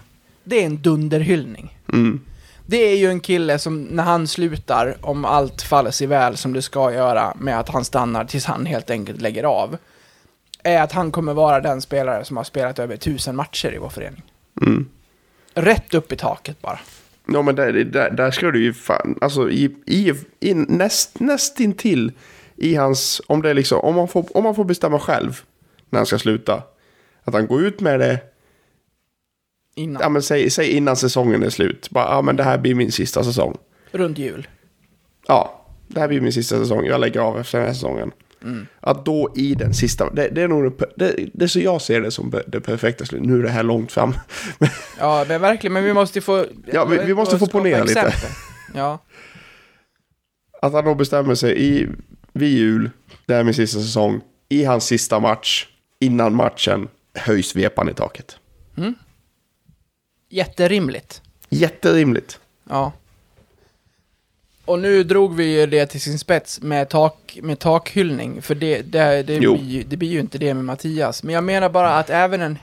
det 0.43 0.61
är 0.61 0.65
en 0.65 0.81
dunderhyllning. 0.81 1.77
Mm. 1.93 2.21
Det 2.65 2.77
är 2.77 2.97
ju 2.97 3.09
en 3.09 3.19
kille 3.19 3.59
som 3.59 3.83
när 3.83 4.03
han 4.03 4.27
slutar, 4.27 4.97
om 5.01 5.25
allt 5.25 5.61
faller 5.61 5.91
sig 5.91 6.07
väl 6.07 6.37
som 6.37 6.53
det 6.53 6.61
ska 6.61 6.93
göra, 6.93 7.33
med 7.39 7.59
att 7.59 7.69
han 7.69 7.85
stannar 7.85 8.25
tills 8.25 8.45
han 8.45 8.65
helt 8.65 8.89
enkelt 8.89 9.21
lägger 9.21 9.43
av, 9.43 9.77
är 10.63 10.81
att 10.81 10.91
han 10.91 11.11
kommer 11.11 11.33
vara 11.33 11.59
den 11.59 11.81
spelare 11.81 12.25
som 12.25 12.37
har 12.37 12.43
spelat 12.43 12.79
över 12.79 12.97
tusen 12.97 13.35
matcher 13.35 13.73
i 13.73 13.77
vår 13.77 13.89
förening. 13.89 14.23
Mm. 14.61 14.89
Rätt 15.53 15.93
upp 15.93 16.11
i 16.11 16.15
taket 16.15 16.61
bara. 16.61 16.79
Ja 17.27 17.41
men 17.41 17.55
där, 17.55 17.73
där, 17.73 18.11
där 18.11 18.31
ska 18.31 18.51
du 18.51 18.63
ju 18.63 18.73
fan, 18.73 19.17
alltså 19.21 19.49
i, 19.49 19.75
i, 19.85 20.13
i 20.39 20.53
näst, 20.53 21.19
nästintill 21.19 22.11
i 22.55 22.75
hans, 22.75 23.21
om 23.27 23.41
det 23.41 23.49
är 23.49 23.53
liksom, 23.53 23.79
om 23.79 23.95
man, 23.95 24.07
får, 24.07 24.37
om 24.37 24.43
man 24.43 24.55
får 24.55 24.63
bestämma 24.63 24.99
själv 24.99 25.41
när 25.89 25.99
han 25.99 26.05
ska 26.05 26.19
sluta. 26.19 26.63
Att 27.23 27.33
han 27.33 27.47
går 27.47 27.61
ut 27.65 27.79
med 27.81 27.99
det, 27.99 28.19
Innan. 29.75 30.01
ja 30.01 30.09
men 30.09 30.21
säg, 30.21 30.49
säg 30.49 30.69
innan 30.71 30.95
säsongen 30.95 31.43
är 31.43 31.49
slut. 31.49 31.89
Bara, 31.89 32.05
ja 32.15 32.21
men 32.21 32.35
det 32.35 32.43
här 32.43 32.57
blir 32.57 32.75
min 32.75 32.91
sista 32.91 33.23
säsong. 33.23 33.57
Runt 33.91 34.17
jul. 34.17 34.47
Ja, 35.27 35.65
det 35.87 35.99
här 35.99 36.07
blir 36.07 36.21
min 36.21 36.33
sista 36.33 36.57
säsong. 36.59 36.85
Jag 36.85 36.99
lägger 37.01 37.19
av 37.19 37.39
efter 37.39 37.57
den 37.57 37.67
här 37.67 37.73
säsongen. 37.73 38.11
Att 38.79 39.05
då 39.05 39.33
i 39.35 39.55
den 39.55 39.73
sista, 39.73 40.09
det, 40.09 40.27
det 40.29 40.41
är 40.41 40.47
nog 40.47 40.73
det, 40.95 41.15
det, 41.33 41.49
så 41.49 41.59
jag 41.59 41.81
ser 41.81 42.01
det 42.01 42.11
som 42.11 42.33
det 42.47 42.61
perfekta 42.61 43.05
slutet. 43.05 43.27
Nu 43.27 43.39
är 43.39 43.43
det 43.43 43.49
här 43.49 43.63
långt 43.63 43.91
fram. 43.91 44.13
Ja, 44.99 45.25
men 45.27 45.41
verkligen, 45.41 45.73
men 45.73 45.83
vi 45.83 45.93
måste 45.93 46.21
få... 46.21 46.45
Ja, 46.73 46.85
vi- 46.85 46.97
vi 47.05 47.13
måste 47.13 47.39
få 47.39 47.47
ponera 47.47 47.83
lite. 47.83 48.13
Ja. 48.75 48.99
Att 50.61 50.73
han 50.73 50.85
då 50.85 50.95
bestämmer 50.95 51.35
sig 51.35 51.61
i, 51.65 51.87
vid 52.33 52.49
jul, 52.57 52.89
det 53.25 53.33
här 53.33 53.39
är 53.39 53.43
min 53.43 53.53
sista 53.53 53.79
säsong, 53.79 54.21
i 54.49 54.63
hans 54.63 54.85
sista 54.85 55.19
match, 55.19 55.67
innan 55.99 56.35
matchen, 56.35 56.87
höjs 57.13 57.55
vepan 57.55 57.89
i 57.89 57.93
taket. 57.93 58.37
Jätterimligt. 60.29 61.21
Jätterimligt. 61.49 62.39
Ja. 62.69 62.91
Och 64.65 64.79
nu 64.79 65.03
drog 65.03 65.35
vi 65.35 65.59
ju 65.59 65.65
det 65.65 65.85
till 65.85 66.01
sin 66.01 66.19
spets 66.19 66.61
med, 66.61 66.89
tak, 66.89 67.39
med 67.41 67.59
takhyllning, 67.59 68.41
för 68.41 68.55
det, 68.55 68.81
det, 68.81 69.23
det, 69.23 69.39
blir, 69.39 69.63
ju- 69.63 69.83
det 69.83 69.97
blir 69.97 70.09
ju 70.09 70.19
inte 70.19 70.37
det 70.37 70.53
med 70.53 70.65
Mattias. 70.65 71.23
Men 71.23 71.35
jag 71.35 71.43
menar 71.43 71.69
bara 71.69 71.97
att 71.97 72.09
även 72.09 72.41
en... 72.41 72.57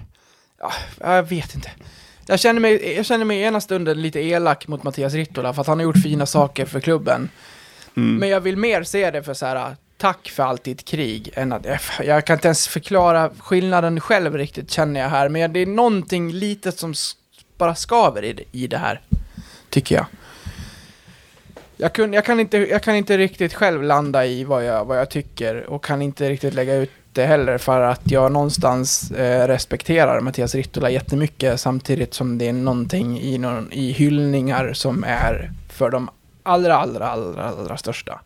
Ja, 0.59 0.73
jag 1.01 1.23
vet 1.23 1.55
inte. 1.55 1.71
Jag 2.27 2.41
känner, 2.41 2.61
mig, 2.61 2.95
jag 2.97 3.07
känner 3.07 3.25
mig 3.25 3.41
ena 3.43 3.61
stunden 3.61 4.03
lite 4.03 4.21
elak 4.21 4.67
mot 4.69 4.83
Mattias 4.83 5.15
Rittola 5.15 5.55
för 5.55 5.61
att 5.61 5.67
han 5.67 5.79
har 5.79 5.85
gjort 5.85 6.03
fina 6.03 6.27
saker 6.27 6.67
för 6.67 6.81
klubben. 6.81 7.29
Men 7.95 8.29
jag 8.29 8.41
vill 8.41 8.57
mer 8.57 8.83
se 8.83 9.11
det 9.11 9.23
för 9.23 9.35
så 9.35 9.47
här, 9.47 9.77
tack 10.01 10.29
för 10.29 10.43
allt 10.43 10.65
ditt 10.65 10.85
krig, 10.85 11.31
än 11.35 11.53
att, 11.53 11.67
jag 12.05 12.27
kan 12.27 12.35
inte 12.35 12.49
ens 12.49 12.69
förklara 12.69 13.31
skillnaden 13.39 14.01
själv 14.01 14.37
riktigt 14.37 14.71
känner 14.71 15.01
jag 15.01 15.09
här, 15.09 15.29
men 15.29 15.53
det 15.53 15.61
är 15.61 15.67
någonting 15.67 16.33
litet 16.33 16.79
som 16.79 16.95
bara 17.59 17.75
skaver 17.75 18.25
i 18.25 18.33
det, 18.33 18.45
i 18.53 18.67
det 18.67 18.79
här, 18.79 19.01
tycker 19.71 19.95
jag. 19.95 20.07
Jag, 21.77 21.93
kun, 21.93 22.13
jag, 22.13 22.25
kan 22.25 22.41
inte, 22.41 22.59
jag 22.59 22.83
kan 22.83 22.97
inte 22.97 23.19
riktigt 23.19 23.55
själv 23.55 23.83
landa 23.83 24.27
i 24.27 24.45
vad 24.45 24.65
jag, 24.65 24.85
vad 24.85 24.99
jag 24.99 25.11
tycker 25.11 25.71
och 25.71 25.85
kan 25.85 26.03
inte 26.03 26.29
riktigt 26.29 26.55
lägga 26.55 26.75
ut 26.75 26.91
det 27.13 27.27
heller 27.27 27.59
för 27.59 27.81
att 27.81 28.11
jag 28.11 28.33
någonstans 28.33 29.11
eh, 29.11 29.47
respekterar 29.47 30.21
Mattias 30.21 30.55
Rittola 30.55 30.91
jättemycket 30.91 31.61
samtidigt 31.61 32.15
som 32.15 32.39
det 32.39 32.49
är 32.49 32.53
någonting 32.53 33.21
i, 33.21 33.39
någon, 33.39 33.73
i 33.73 33.93
hyllningar 33.93 34.73
som 34.73 35.05
är 35.05 35.53
för 35.69 35.91
de 35.91 36.11
allra, 36.43 36.77
allra, 36.77 37.09
allra, 37.09 37.45
allra 37.45 37.77
största. 37.77 38.21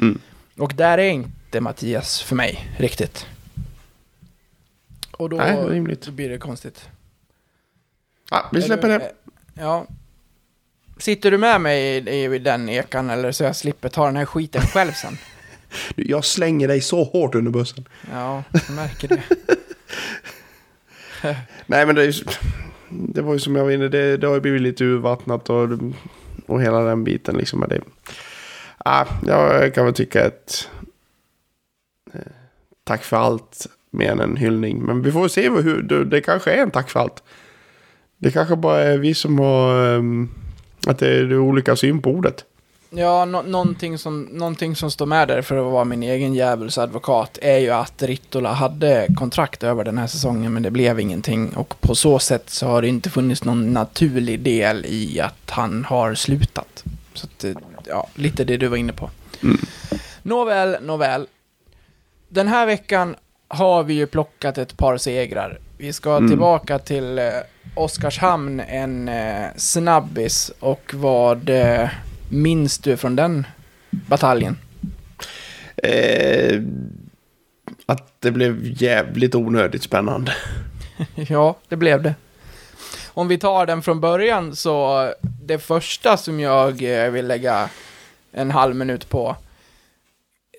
Mm. 0.00 0.18
Och 0.58 0.72
där 0.76 0.98
är 0.98 1.08
inte 1.08 1.60
Mattias 1.60 2.22
för 2.22 2.36
mig 2.36 2.68
riktigt. 2.78 3.26
Och 5.10 5.28
då, 5.28 5.36
Nej, 5.36 5.56
rimligt. 5.56 6.02
då 6.02 6.12
blir 6.12 6.28
det 6.28 6.38
konstigt. 6.38 6.88
Ja, 8.30 8.48
vi 8.52 8.62
släpper 8.62 8.88
du- 8.88 8.98
det. 8.98 9.12
Ja. 9.54 9.86
Sitter 10.98 11.30
du 11.30 11.38
med 11.38 11.60
mig 11.60 11.82
i, 12.08 12.24
i 12.34 12.38
den 12.38 12.68
ekan 12.68 13.10
eller 13.10 13.32
så 13.32 13.44
jag 13.44 13.56
slipper 13.56 13.88
ta 13.88 14.06
den 14.06 14.16
här 14.16 14.24
skiten 14.24 14.62
själv 14.62 14.92
sen? 14.92 15.18
Jag 15.96 16.24
slänger 16.24 16.68
dig 16.68 16.80
så 16.80 17.04
hårt 17.04 17.34
under 17.34 17.50
bussen. 17.50 17.84
Ja, 18.12 18.42
jag 18.52 18.70
märker 18.70 19.08
det. 19.08 19.22
Nej 21.66 21.86
men 21.86 21.94
det, 21.94 22.04
ju, 22.04 22.24
det 22.88 23.22
var 23.22 23.32
ju 23.32 23.38
som 23.38 23.56
jag 23.56 23.64
var 23.64 23.70
inne, 23.70 23.88
det, 23.88 24.16
det 24.16 24.26
har 24.26 24.34
ju 24.34 24.40
blivit 24.40 24.62
lite 24.62 24.84
urvattnat 24.84 25.50
och, 25.50 25.68
och 26.46 26.62
hela 26.62 26.80
den 26.80 27.04
biten 27.04 27.36
liksom. 27.36 27.60
Men 27.60 27.68
det, 27.68 27.80
ah, 28.84 29.06
jag 29.26 29.74
kan 29.74 29.84
väl 29.84 29.94
tycka 29.94 30.26
att 30.26 30.68
eh, 32.14 32.20
tack 32.84 33.04
för 33.04 33.16
allt 33.16 33.66
mer 33.90 34.10
än 34.10 34.20
en 34.20 34.36
hyllning. 34.36 34.82
Men 34.82 35.02
vi 35.02 35.12
får 35.12 35.28
se 35.28 35.50
hur, 35.50 36.04
det, 36.04 36.20
kanske 36.20 36.52
är 36.52 36.62
en 36.62 36.70
tack 36.70 36.90
för 36.90 37.00
allt. 37.00 37.22
Det 38.18 38.30
kanske 38.30 38.56
bara 38.56 38.80
är 38.80 38.98
vi 38.98 39.14
som 39.14 39.38
har, 39.38 39.94
ehm, 39.94 40.30
att 40.86 40.98
det 40.98 41.08
är, 41.08 41.24
det 41.24 41.36
olika 41.36 41.76
syn 41.76 42.02
på 42.02 42.10
ordet. 42.10 42.44
Ja, 42.94 43.24
no 43.24 43.42
någonting, 43.42 43.98
som, 43.98 44.22
någonting 44.22 44.76
som 44.76 44.90
står 44.90 45.06
med 45.06 45.28
där 45.28 45.42
för 45.42 45.56
att 45.56 45.72
vara 45.72 45.84
min 45.84 46.02
egen 46.02 46.34
djävulsadvokat 46.34 47.38
är 47.42 47.58
ju 47.58 47.70
att 47.70 48.02
Rittola 48.02 48.52
hade 48.52 49.06
kontrakt 49.18 49.62
över 49.62 49.84
den 49.84 49.98
här 49.98 50.06
säsongen 50.06 50.52
men 50.52 50.62
det 50.62 50.70
blev 50.70 51.00
ingenting 51.00 51.56
och 51.56 51.80
på 51.80 51.94
så 51.94 52.18
sätt 52.18 52.50
så 52.50 52.66
har 52.66 52.82
det 52.82 52.88
inte 52.88 53.10
funnits 53.10 53.44
någon 53.44 53.72
naturlig 53.72 54.40
del 54.40 54.86
i 54.88 55.20
att 55.20 55.50
han 55.50 55.84
har 55.84 56.14
slutat. 56.14 56.84
Så 57.14 57.26
att, 57.26 57.38
det- 57.38 57.56
ja, 57.86 58.08
lite 58.14 58.44
det 58.44 58.56
du 58.56 58.68
var 58.68 58.76
inne 58.76 58.92
på. 58.92 59.10
Mm. 59.42 59.58
Nåväl, 60.22 60.76
nåväl. 60.82 61.26
Den 62.28 62.48
här 62.48 62.66
veckan 62.66 63.16
har 63.48 63.82
vi 63.84 63.94
ju 63.94 64.06
plockat 64.06 64.58
ett 64.58 64.76
par 64.76 64.96
segrar. 64.96 65.58
Vi 65.78 65.92
ska 65.92 66.16
Mm. 66.16 66.28
tillbaka 66.30 66.78
till 66.78 67.18
eh, 67.18 67.24
Oskarshamn, 67.74 68.60
en 68.60 69.08
eh, 69.08 69.46
snabbis. 69.56 70.52
Och 70.60 70.90
vad 70.94 71.50
eh, 71.50 71.88
minns 72.28 72.78
du 72.78 72.96
från 72.96 73.16
den 73.16 73.46
bataljen? 73.90 74.58
Eh, 75.76 76.60
att 77.86 78.20
det 78.20 78.30
blev 78.30 78.82
jävligt 78.82 79.34
onödigt 79.34 79.82
spännande. 79.82 80.32
Ja, 81.14 81.56
det 81.68 81.76
blev 81.76 82.02
det. 82.02 82.14
Om 83.14 83.28
vi 83.28 83.38
tar 83.38 83.66
den 83.66 83.82
från 83.82 84.00
början 84.00 84.56
så 84.56 85.08
det 85.22 85.58
första 85.58 86.16
som 86.16 86.40
jag 86.40 86.82
eh, 87.04 87.10
vill 87.10 87.26
lägga 87.26 87.68
en 88.32 88.50
halv 88.50 88.76
minut 88.76 89.08
på 89.08 89.36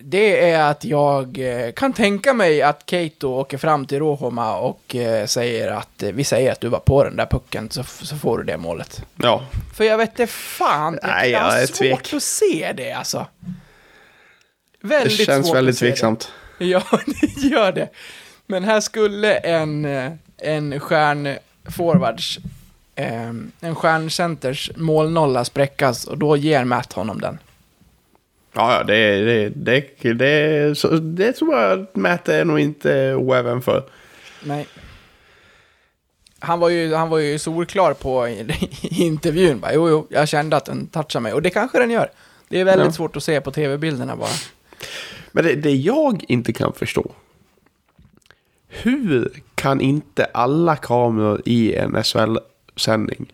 det 0.05 0.49
är 0.51 0.63
att 0.63 0.85
jag 0.85 1.39
eh, 1.39 1.71
kan 1.71 1.93
tänka 1.93 2.33
mig 2.33 2.61
att 2.61 2.83
Keito 2.89 3.27
åker 3.27 3.57
fram 3.57 3.85
till 3.85 3.99
Rohoma 3.99 4.57
och 4.57 4.95
eh, 4.95 5.25
säger 5.25 5.67
att 5.71 6.03
vi 6.03 6.23
säger 6.23 6.51
att 6.51 6.61
du 6.61 6.67
var 6.67 6.79
på 6.79 7.03
den 7.03 7.15
där 7.15 7.25
pucken 7.25 7.69
så, 7.69 7.83
så 7.83 8.15
får 8.17 8.37
du 8.37 8.43
det 8.43 8.57
målet. 8.57 9.05
Ja, 9.15 9.45
För 9.75 9.83
jag 9.83 9.97
vet 9.97 10.09
inte 10.09 10.27
fan, 10.27 10.99
Nej, 11.03 11.31
jag 11.31 11.39
har 11.39 11.57
jag 11.59 11.69
svårt 11.69 11.77
tvek. 11.77 12.13
att 12.13 12.23
se 12.23 12.73
det 12.77 12.91
alltså. 12.91 13.25
det 14.81 14.87
Väldigt 14.87 15.25
känns 15.25 15.47
svårt 15.47 15.55
väldigt 15.57 15.79
det. 15.79 15.87
tveksamt. 15.87 16.31
Ja, 16.57 16.83
det 17.05 17.41
gör 17.47 17.71
det. 17.71 17.89
Men 18.45 18.63
här 18.63 18.81
skulle 18.81 19.35
en, 19.35 19.85
en 20.37 20.79
stjärnforwards, 21.65 22.39
eh, 22.95 23.29
en 23.59 23.75
stjärncenters 23.75 24.71
målnolla 24.75 25.45
spräckas 25.45 26.05
och 26.05 26.17
då 26.17 26.37
ger 26.37 26.63
Matt 26.65 26.93
honom 26.93 27.21
den. 27.21 27.37
Ja, 28.55 28.77
ja, 28.77 28.83
det, 28.83 29.23
det, 29.25 29.49
det, 29.49 30.13
det, 30.13 30.77
så, 30.77 30.87
det 30.87 31.33
tror 31.33 31.55
jag 31.55 31.79
att 31.79 31.95
Matt 31.95 32.29
är 32.29 32.45
nog 32.45 32.59
inte 32.59 33.13
oäven 33.15 33.61
för. 33.61 33.83
Nej. 34.43 34.67
Han 36.39 36.59
var 36.59 36.69
ju, 36.69 36.93
han 36.93 37.09
var 37.09 37.17
ju 37.17 37.39
solklar 37.39 37.93
på 37.93 38.27
i, 38.27 38.39
i 38.81 39.03
intervjun. 39.03 39.59
Bara, 39.59 39.73
jo, 39.73 39.89
jo, 39.89 40.07
jag 40.09 40.27
kände 40.27 40.57
att 40.57 40.65
den 40.65 40.87
touchade 40.87 41.23
mig. 41.23 41.33
Och 41.33 41.41
det 41.41 41.49
kanske 41.49 41.79
den 41.79 41.91
gör. 41.91 42.09
Det 42.49 42.59
är 42.59 42.65
väldigt 42.65 42.85
Ja. 42.87 42.91
svårt 42.91 43.15
att 43.15 43.23
se 43.23 43.41
på 43.41 43.51
tv-bilderna 43.51 44.15
bara. 44.15 44.29
Men 45.31 45.43
det, 45.45 45.55
det 45.55 45.71
jag 45.71 46.23
inte 46.27 46.53
kan 46.53 46.73
förstå. 46.73 47.11
Hur 48.67 49.41
kan 49.63 49.81
inte 49.81 50.25
alla 50.25 50.75
kameror 50.75 51.41
i 51.45 51.75
en 51.75 52.03
SHL-sändning 52.03 53.33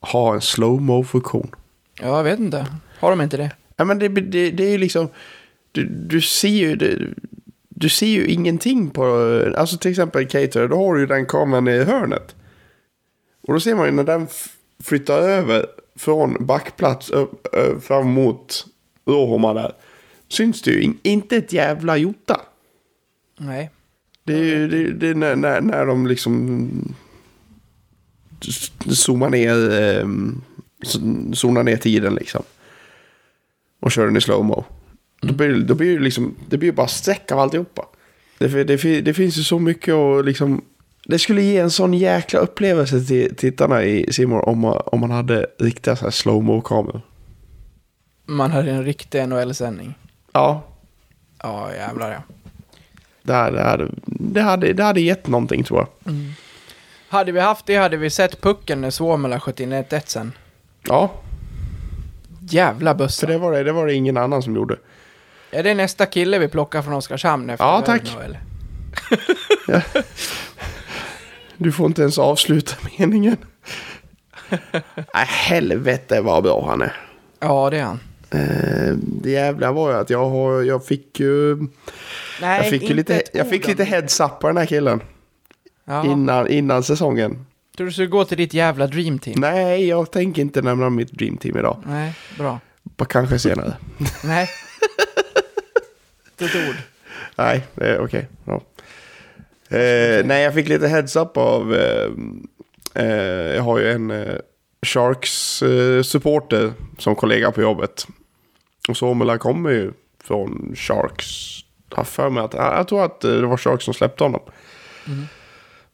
ha 0.00 0.34
en 0.34 0.40
slow-mo-funktion? 0.40 1.54
Ja, 2.00 2.16
jag 2.16 2.24
vet 2.24 2.38
inte. 2.38 2.66
Har 2.98 3.10
de 3.10 3.20
inte 3.20 3.36
det? 3.36 3.50
Ja, 3.76 3.84
men 3.84 3.98
det, 3.98 4.08
det, 4.08 4.50
det 4.50 4.64
är 4.64 4.70
ju 4.70 4.78
liksom... 4.78 5.08
Du, 5.72 5.84
du 5.84 6.20
ser 6.20 6.48
ju... 6.48 6.76
Det, 6.76 6.98
du 7.68 7.88
ser 7.88 8.06
ju 8.06 8.26
ingenting 8.26 8.90
på... 8.90 9.04
Alltså 9.56 9.78
till 9.78 9.90
exempel 9.90 10.26
Cater, 10.26 10.68
då 10.68 10.76
har 10.76 10.94
du 10.94 11.00
ju 11.00 11.06
den 11.06 11.26
kameran 11.26 11.68
i 11.68 11.84
hörnet. 11.84 12.34
Och 13.40 13.52
då 13.52 13.60
ser 13.60 13.74
man 13.74 13.86
ju 13.86 13.92
när 13.92 14.04
den 14.04 14.26
flyttar 14.82 15.18
över 15.18 15.66
från 15.96 16.46
backplats 16.46 17.10
upp, 17.10 17.46
ö, 17.52 17.80
fram 17.80 18.10
mot 18.10 18.66
Rohoma 19.06 19.54
där. 19.54 19.72
Syns 20.28 20.62
det 20.62 20.70
ju 20.70 20.82
in, 20.82 20.98
inte 21.02 21.36
ett 21.36 21.52
jävla 21.52 21.96
jota. 21.96 22.40
Nej. 23.38 23.70
Det 24.24 24.32
är 24.34 24.44
ju 24.44 24.68
det, 24.68 24.92
det 24.92 25.08
är 25.08 25.14
när, 25.14 25.36
när, 25.36 25.60
när 25.60 25.86
de 25.86 26.06
liksom 26.06 26.70
zoomar 28.90 29.30
ner, 29.30 29.54
eh, 29.80 30.06
zonar 31.34 31.62
ner 31.62 31.76
tiden 31.76 32.14
liksom. 32.14 32.42
Och 33.80 33.92
kör 33.92 34.06
den 34.06 34.16
i 34.16 34.20
slowmo. 34.20 34.64
Då 35.22 35.34
blir, 35.34 35.48
det- 35.48 35.64
då 35.64 35.74
blir 35.74 35.98
det 35.98 36.04
liksom, 36.04 36.34
det 36.48 36.58
blir 36.58 36.68
ju 36.68 36.74
bara 36.74 36.88
streck 36.88 37.32
av 37.32 37.38
alltihopa. 37.38 37.86
Det, 38.38 38.64
det, 38.64 39.00
det 39.00 39.14
finns 39.14 39.38
ju 39.38 39.42
så 39.42 39.58
mycket 39.58 39.94
och 39.94 40.24
liksom, 40.24 40.64
det 41.06 41.18
skulle 41.18 41.42
ge 41.42 41.58
en 41.58 41.70
sån 41.70 41.94
jäkla 41.94 42.40
upplevelse 42.40 43.00
till 43.04 43.36
tittarna 43.36 43.84
i 43.84 44.12
Simon 44.12 44.40
om 44.44 44.58
man, 44.58 44.82
om 44.86 45.00
man 45.00 45.10
hade 45.10 45.46
riktiga 45.58 45.96
så 45.96 46.04
här 46.04 46.10
slowmo 46.10 46.60
kameror 46.60 47.00
Man 48.26 48.50
hade 48.50 48.70
en 48.70 48.84
riktig 48.84 49.28
NHL-sändning. 49.28 49.94
Ja, 50.32 50.66
Ja, 51.42 51.72
jävlar 51.74 52.10
ja. 52.12 52.22
Det 53.22 53.32
hade, 53.32 53.56
det, 53.56 53.62
hade, 53.62 53.88
det, 54.04 54.40
hade, 54.42 54.72
det 54.72 54.82
hade 54.84 55.00
gett 55.00 55.26
någonting 55.26 55.64
tror 55.64 55.78
jag. 56.04 56.14
Hade 57.08 57.32
vi 57.32 57.40
haft 57.40 57.66
det 57.66 57.76
hade 57.76 57.96
vi 57.96 58.10
sett 58.10 58.40
pucken 58.40 58.80
när 58.80 58.90
Suomela 58.90 59.40
sköt 59.40 59.60
in 59.60 59.72
1-1 59.72 60.00
sen. 60.06 60.32
Ja, 60.88 61.12
Jävla 62.50 62.90
för 62.90 62.98
bössa. 62.98 63.26
det 63.26 63.38
var 63.38 63.52
det, 63.52 63.62
det 63.62 63.72
var 63.72 63.86
det 63.86 63.94
ingen 63.94 64.16
annan 64.16 64.42
som 64.42 64.56
gjorde. 64.56 64.76
Är 65.50 65.62
det 65.62 65.74
nästa 65.74 66.06
kille 66.06 66.38
vi 66.38 66.48
plockar 66.48 66.82
från 66.82 66.94
Oskarshamn 66.94 67.50
efter 67.50 67.64
Ja, 67.64 67.82
tack. 67.86 68.02
Överno, 68.16 68.20
eller? 68.24 68.40
Du 71.56 71.72
får 71.72 71.86
inte 71.86 72.02
ens 72.02 72.18
avsluta 72.18 72.74
meningen. 72.98 73.36
Nej, 75.14 75.26
helvete 75.26 76.20
vad 76.20 76.42
bra 76.42 76.66
han 76.68 76.82
är. 76.82 76.96
Ja, 77.40 77.70
det 77.70 77.78
är 77.78 77.82
han. 77.84 78.00
Eh, 78.30 78.94
det 78.96 79.30
jävla 79.30 79.72
var 79.72 79.90
ju 79.92 79.96
att 79.98 80.10
jag, 80.10 80.28
har, 80.30 80.62
jag 80.62 80.86
fick 80.86 81.20
ju... 81.20 81.56
Nej, 82.40 82.56
Jag 82.56 82.66
fick, 82.70 82.82
ju 82.82 82.94
lite, 82.94 83.22
jag 83.32 83.50
fick 83.50 83.66
lite 83.66 83.82
om- 83.82 83.88
heads 83.88 84.20
up 84.20 84.38
på 84.40 84.46
den 84.46 84.56
här 84.56 84.66
killen. 84.66 85.00
Jaha. 85.84 86.06
Innan, 86.06 86.48
innan 86.48 86.82
säsongen. 86.82 87.46
Tror 87.76 87.86
du 87.86 87.92
skulle 87.92 88.06
gå 88.08 88.24
till 88.24 88.36
ditt 88.36 88.54
jävla 88.54 88.86
dream 88.86 89.18
team? 89.18 89.40
Nej, 89.40 89.88
jag 89.88 90.10
tänker 90.10 90.42
inte 90.42 90.62
nämna 90.62 90.90
mitt 90.90 91.12
dream 91.12 91.36
team 91.36 91.56
idag. 91.58 91.82
Nej, 91.86 92.14
bra. 92.38 92.60
Bara 92.82 93.04
kanske 93.04 93.38
senare. 93.38 93.76
Nej. 94.24 94.48
Inte 96.40 96.58
ett 96.58 96.68
ord. 96.68 96.76
Nej, 97.36 97.64
okej. 97.98 98.28
Ja. 98.44 98.60
Eh, 99.76 100.24
nej, 100.26 100.42
jag 100.42 100.54
fick 100.54 100.68
lite 100.68 100.88
heads 100.88 101.16
up 101.16 101.36
av... 101.36 101.74
Eh, 101.74 102.10
eh, 102.94 103.54
jag 103.56 103.62
har 103.62 103.78
ju 103.78 103.90
en 103.92 104.10
eh, 104.10 104.34
Sharks 104.86 105.62
eh, 105.62 106.02
som 106.98 107.14
kollega 107.16 107.50
på 107.50 107.62
jobbet. 107.62 108.06
Och 108.90 108.96
Somela 108.96 109.38
kommer 109.38 109.70
ju 109.70 109.92
från 110.24 110.72
Sharks. 110.76 111.26
Har 111.90 112.04
för 112.04 112.30
mig 112.30 112.44
att... 112.44 112.54
Jag 112.54 112.88
tror 112.88 113.04
att 113.04 113.24
eh, 113.24 113.30
det 113.32 113.46
var 113.46 113.56
Sharks 113.56 113.84
som 113.84 113.94
släppte 113.94 114.24
honom. 114.24 114.40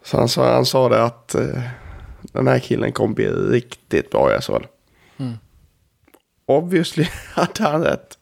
Så 0.04 0.18
han 0.18 0.28
sa, 0.28 0.54
han 0.54 0.66
sa 0.66 0.88
det 0.88 1.02
att 1.04 1.34
eh, 1.34 1.60
den 2.22 2.48
här 2.48 2.58
killen 2.58 2.92
kommer 2.92 3.14
bli 3.14 3.28
riktigt 3.28 4.10
bra 4.10 4.36
i 4.36 4.40
SHL. 4.40 4.66
Mm. 5.16 5.32
Obviously 6.46 7.08
hade 7.34 7.62
han 7.62 7.84
rätt. 7.84 8.18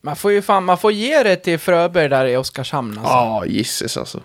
Man 0.00 0.16
får 0.16 0.32
ju 0.32 0.42
fan, 0.42 0.64
man 0.64 0.78
får 0.78 0.92
ge 0.92 1.22
det 1.22 1.36
till 1.36 1.58
Fröberg 1.58 2.08
där 2.08 2.24
i 2.26 2.36
Oskarshamn 2.36 2.98
alltså. 2.98 3.12
Ja, 3.12 3.44
gisses 3.46 3.96
alltså. 3.96 4.20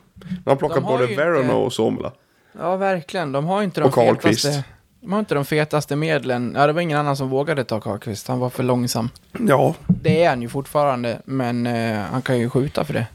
De 0.46 0.58
plockar 0.58 0.76
De 0.76 0.84
har 0.84 0.92
både 0.98 1.16
Verono 1.16 1.42
inte- 1.42 1.54
och 1.54 1.74
Somela. 1.74 2.12
Ja, 2.60 2.76
verkligen. 2.76 3.32
De 3.32 3.46
har 3.46 3.64
inte 3.64 3.82
de 3.82 3.88
Och 3.88 3.96
fetaste... 4.22 4.64
De 5.06 5.13
har 5.13 5.20
inte 5.20 5.36
de 5.36 5.46
fetaste 5.46 5.96
medlen. 5.96 6.54
Ja, 6.56 6.68
det 6.68 6.74
var 6.74 6.82
ingen 6.82 6.98
annan 6.98 7.18
som 7.18 7.30
vågade 7.30 7.63
ta 7.63 7.80
Karlqvist. 7.80 8.28
Han 8.28 8.39
var 8.39 8.50
för 8.50 8.63
långsam. 8.63 9.10
Ja, 9.48 9.76
Det 9.88 10.24
är 10.24 10.30
han 10.30 10.41
ju 10.41 10.50
fortfarande, 10.50 11.22
men 11.26 11.68
eh, 11.68 12.00
han 12.00 12.22
kan 12.22 12.39
ju 12.39 12.50
skjuta 12.50 12.84
för 12.84 12.94
det. 12.94 13.08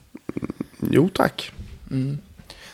jo 0.90 1.08
tack. 1.14 1.52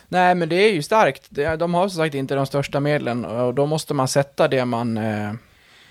Nej, 0.07 0.35
men 0.35 0.49
det 0.49 0.55
är 0.55 0.73
ju 0.73 0.81
starkt. 0.81 1.23
De 1.59 1.73
har 1.73 1.89
som 1.89 1.97
sagt 2.03 2.15
inte 2.15 2.35
de 2.35 2.45
största 2.45 2.79
medlen 2.79 3.25
och 3.25 3.53
då 3.53 3.65
måste 3.65 3.93
man 3.93 4.07
sätta 4.07 4.47
det 4.47 4.65
man... 4.65 4.97
Eh, 4.97 5.31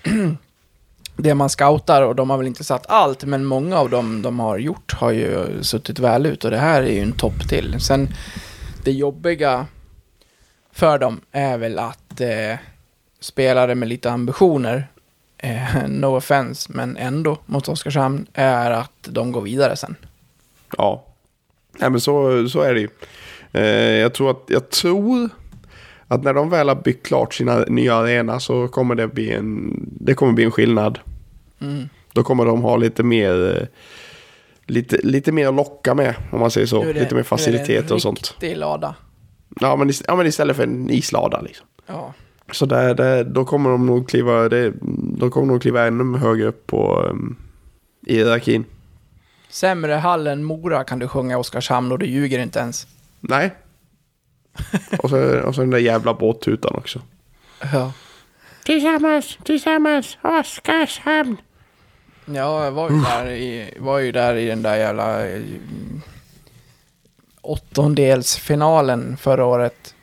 det 1.15 1.35
man 1.35 1.49
scoutar 1.49 2.01
och 2.01 2.15
de 2.15 2.29
har 2.29 2.37
väl 2.37 2.47
inte 2.47 2.63
satt 2.63 2.85
allt, 2.89 3.23
men 3.23 3.45
många 3.45 3.77
av 3.77 3.89
dem 3.89 4.21
de 4.21 4.39
har 4.39 4.57
gjort 4.57 4.93
har 4.93 5.11
ju 5.11 5.63
suttit 5.63 5.99
väl 5.99 6.25
ut 6.25 6.45
och 6.45 6.51
det 6.51 6.57
här 6.57 6.83
är 6.83 6.93
ju 6.93 7.01
en 7.01 7.11
topp 7.11 7.49
till. 7.49 7.79
Sen 7.79 8.09
det 8.83 8.91
jobbiga 8.91 9.65
för 10.71 10.99
dem 10.99 11.21
är 11.31 11.57
väl 11.57 11.79
att 11.79 12.21
eh, 12.21 12.57
spelare 13.19 13.75
med 13.75 13.89
lite 13.89 14.11
ambitioner, 14.11 14.87
eh, 15.37 15.87
no 15.87 16.05
offense, 16.17 16.71
men 16.73 16.97
ändå 16.97 17.37
mot 17.45 17.67
Oskarshamn, 17.67 18.25
är 18.33 18.71
att 18.71 18.91
de 19.09 19.31
går 19.31 19.41
vidare 19.41 19.75
sen. 19.75 19.95
Ja. 20.77 21.03
Nej 21.79 21.89
men 21.89 22.01
så, 22.01 22.47
så 22.49 22.61
är 22.61 22.73
det 22.73 22.79
ju. 22.79 22.89
Eh, 23.51 23.65
jag, 23.99 24.13
tror 24.13 24.31
att, 24.31 24.43
jag 24.47 24.69
tror 24.69 25.29
att 26.07 26.23
när 26.23 26.33
de 26.33 26.49
väl 26.49 26.67
har 26.69 26.75
byggt 26.75 27.05
klart 27.07 27.33
sina 27.33 27.59
nya 27.59 27.95
arena 27.95 28.39
så 28.39 28.67
kommer 28.67 28.95
det 28.95 29.07
bli 29.07 29.31
en, 29.31 29.79
det 29.99 30.13
kommer 30.13 30.33
bli 30.33 30.43
en 30.43 30.51
skillnad. 30.51 30.99
Mm. 31.61 31.89
Då 32.13 32.23
kommer 32.23 32.45
de 32.45 32.61
ha 32.61 32.77
lite 32.77 33.03
mer, 33.03 33.57
eh, 33.61 33.67
lite, 34.65 34.97
lite 35.03 35.31
mer 35.31 35.47
att 35.47 35.53
locka 35.55 35.93
med 35.93 36.15
om 36.31 36.39
man 36.39 36.51
säger 36.51 36.67
så. 36.67 36.83
Det- 36.83 36.93
lite 36.93 36.99
mer 36.99 37.09
nu 37.11 37.17
är 37.17 37.17
det 37.17 37.23
faciliteter 37.23 37.87
en 37.89 37.95
och 37.95 38.01
sånt. 38.01 38.19
Riktig 38.39 38.57
lada. 38.57 38.95
Ja 39.59 39.75
men, 39.75 39.91
ja 40.07 40.15
men 40.15 40.27
istället 40.27 40.55
för 40.55 40.63
en 40.63 40.89
islada 40.89 41.41
liksom. 41.41 41.67
Ja. 41.87 42.13
Så 42.51 42.65
där, 42.65 42.93
där, 42.93 43.23
då 43.23 43.45
kommer 43.45 43.69
de 43.69 43.85
nog 43.85 44.09
kliva, 44.09 44.49
det, 44.49 44.73
då 45.17 45.29
kommer 45.29 45.47
de 45.53 45.59
kliva 45.59 45.87
ännu 45.87 46.17
högre 46.17 46.47
upp 46.47 46.67
på 46.67 47.01
um, 47.01 47.35
i 48.05 48.15
hierarkin. 48.15 48.65
Sämre 49.49 49.93
hall 49.93 50.27
än 50.27 50.43
Mora 50.43 50.83
kan 50.83 50.99
du 50.99 51.07
sjunga 51.07 51.33
i 51.33 51.35
Oskarshamn 51.35 51.91
och 51.91 51.99
du 51.99 52.05
ljuger 52.05 52.39
inte 52.39 52.59
ens. 52.59 52.87
Nej. 53.19 53.55
och, 54.99 55.09
så, 55.09 55.39
och 55.39 55.55
så 55.55 55.61
den 55.61 55.69
där 55.69 55.77
jävla 55.77 56.13
båttutan 56.13 56.75
också. 56.75 57.01
Ja. 57.73 57.91
Tillsammans, 58.63 59.37
tillsammans, 59.43 60.17
Oskarshamn. 60.21 61.37
Ja, 62.25 62.63
jag 62.63 62.71
var 62.71 62.89
ju, 62.89 63.01
där 63.01 63.27
i, 63.29 63.73
var 63.79 63.99
ju 63.99 64.11
där 64.11 64.35
i 64.35 64.45
den 64.45 64.61
där 64.61 64.75
jävla 64.75 65.27
eh, 65.27 65.41
åttondelsfinalen 67.41 69.17
förra 69.17 69.45
året. 69.45 69.95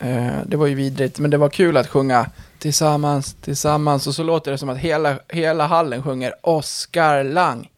Eh, 0.00 0.38
det 0.46 0.56
var 0.56 0.66
ju 0.66 0.74
vidrigt, 0.74 1.18
men 1.18 1.30
det 1.30 1.36
var 1.36 1.48
kul 1.48 1.76
att 1.76 1.88
sjunga 1.88 2.26
tillsammans, 2.58 3.36
tillsammans 3.40 4.06
och 4.06 4.14
så 4.14 4.22
låter 4.22 4.50
det 4.50 4.58
som 4.58 4.68
att 4.68 4.78
hela, 4.78 5.18
hela 5.28 5.66
hallen 5.66 6.02
sjunger 6.02 6.34
Oskar 6.42 7.24
Lang. 7.24 7.68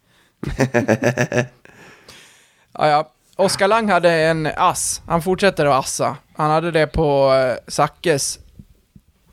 ja, 2.72 2.88
ja. 2.88 3.08
Oskar 3.36 3.68
Lang 3.68 3.90
hade 3.90 4.12
en 4.12 4.48
ass. 4.56 5.02
Han 5.06 5.22
fortsätter 5.22 5.66
att 5.66 5.84
assa. 5.84 6.16
Han 6.34 6.50
hade 6.50 6.70
det 6.70 6.86
på 6.86 7.34
eh, 7.34 7.54
Sackes 7.68 8.38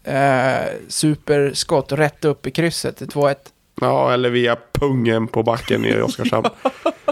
eh, 0.04 0.65
superskott 0.88 1.91
rätt 1.91 2.25
upp 2.25 2.47
i 2.47 2.52
krysset 2.52 2.97
till 2.97 3.08
2-1. 3.08 3.36
Ja, 3.82 4.13
eller 4.13 4.30
via 4.30 4.58
pungen 4.73 5.28
på 5.28 5.43
backen 5.43 5.86
i 5.86 6.02
Oskarshamn. 6.02 6.47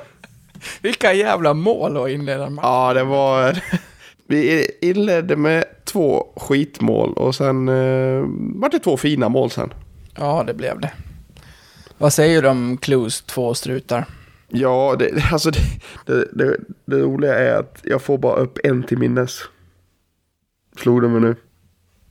Vilka 0.82 1.13
jävla 1.13 1.54
mål 1.54 1.98
att 1.98 2.10
inleda 2.10 2.46
en 2.46 2.54
match. 2.54 2.66
ja, 2.66 2.94
det 2.94 3.04
var... 3.04 3.60
Vi 4.28 4.72
inledde 4.82 5.36
med 5.36 5.66
två 5.84 6.28
skitmål 6.36 7.13
och 7.13 7.36
sen 7.36 7.70
eh, 7.70 8.26
var 8.62 8.70
det 8.70 8.80
två 8.80 8.98
fina 8.98 9.30
mål 9.30 9.52
sen. 9.52 9.74
Ja, 10.16 10.44
det 10.48 10.54
blev 10.54 10.80
det. 10.80 10.92
Vad 11.98 12.13
säger 12.13 12.42
du 12.42 12.48
om 12.48 12.78
Clues 12.78 13.22
två 13.22 13.54
strutar? 13.54 14.06
Ja, 14.48 14.96
det, 15.00 15.24
alltså 15.32 15.52
det, 15.52 15.60
det, 16.06 16.28
det, 16.34 16.58
det 16.86 17.00
roliga 17.00 17.36
är 17.36 17.60
att 17.60 17.82
jag 17.84 18.02
får 18.02 18.18
bara 18.18 18.36
upp 18.36 18.60
en 18.63 18.84
till 18.84 18.98
minnes. 18.98 19.40
Slog 20.78 21.02
det 21.02 21.08
mig 21.08 21.22
nu. 21.22 21.36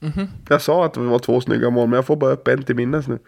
Mhm. 0.00 0.29
Jag 0.48 0.62
sa 0.62 0.85
att 0.85 0.94
det 0.94 1.00
var 1.00 1.18
två 1.18 1.40
snygga 1.40 1.70
mål, 1.70 1.88
men 1.88 1.96
jag 1.96 2.07
får 2.07 2.16
bara 2.16 2.33
upp 2.33 2.48
en 2.48 2.62
till 2.62 2.76
minnes 2.76 3.09
nu. 3.09 3.18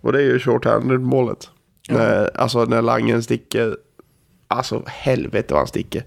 Och 0.00 0.12
det 0.12 0.18
är 0.18 0.22
ju 0.24 0.38
short-handed 0.38 0.98
målet. 0.98 1.50
När, 1.88 2.36
alltså 2.36 2.64
när 2.64 2.82
Langen 2.82 3.22
sticker. 3.22 3.76
Alltså 4.48 4.82
helvete 4.86 5.54
vad 5.54 5.60
han 5.60 5.66
sticker. 5.66 6.04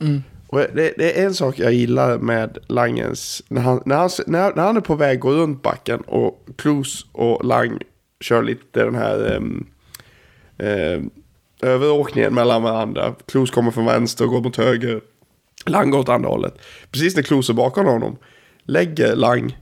Mm. 0.00 0.22
Och 0.46 0.58
det, 0.58 0.94
det 0.96 1.20
är 1.20 1.26
en 1.26 1.34
sak 1.34 1.58
jag 1.58 1.72
gillar 1.72 2.18
med 2.18 2.58
Langens. 2.66 3.42
När 3.48 3.62
han, 3.62 3.82
när 3.84 3.96
han, 3.96 4.10
när, 4.26 4.54
när 4.54 4.62
han 4.62 4.76
är 4.76 4.80
på 4.80 4.94
väg 4.94 5.16
att 5.16 5.20
gå 5.20 5.32
runt 5.32 5.62
backen 5.62 6.00
och 6.00 6.46
Klos 6.56 7.06
och 7.12 7.44
Lang 7.44 7.78
kör 8.20 8.42
lite 8.42 8.84
den 8.84 8.94
här 8.94 9.36
um, 9.36 9.66
överåkningen 11.62 12.34
mellan 12.34 12.62
varandra. 12.62 13.14
Klos 13.26 13.50
kommer 13.50 13.70
från 13.70 13.86
vänster 13.86 14.24
och 14.24 14.30
går 14.30 14.40
mot 14.40 14.56
höger. 14.56 15.00
Lang 15.66 15.90
går 15.90 15.98
åt 15.98 16.08
andra 16.08 16.28
hållet. 16.28 16.58
Precis 16.90 17.16
när 17.16 17.22
Klos 17.22 17.50
är 17.50 17.54
bakom 17.54 17.86
honom 17.86 18.16
lägger 18.64 19.16
Lang 19.16 19.58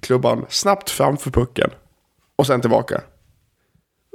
klubban 0.00 0.46
snabbt 0.48 0.90
framför 0.90 1.30
pucken. 1.30 1.70
Och 2.36 2.46
sen 2.46 2.60
tillbaka. 2.60 3.02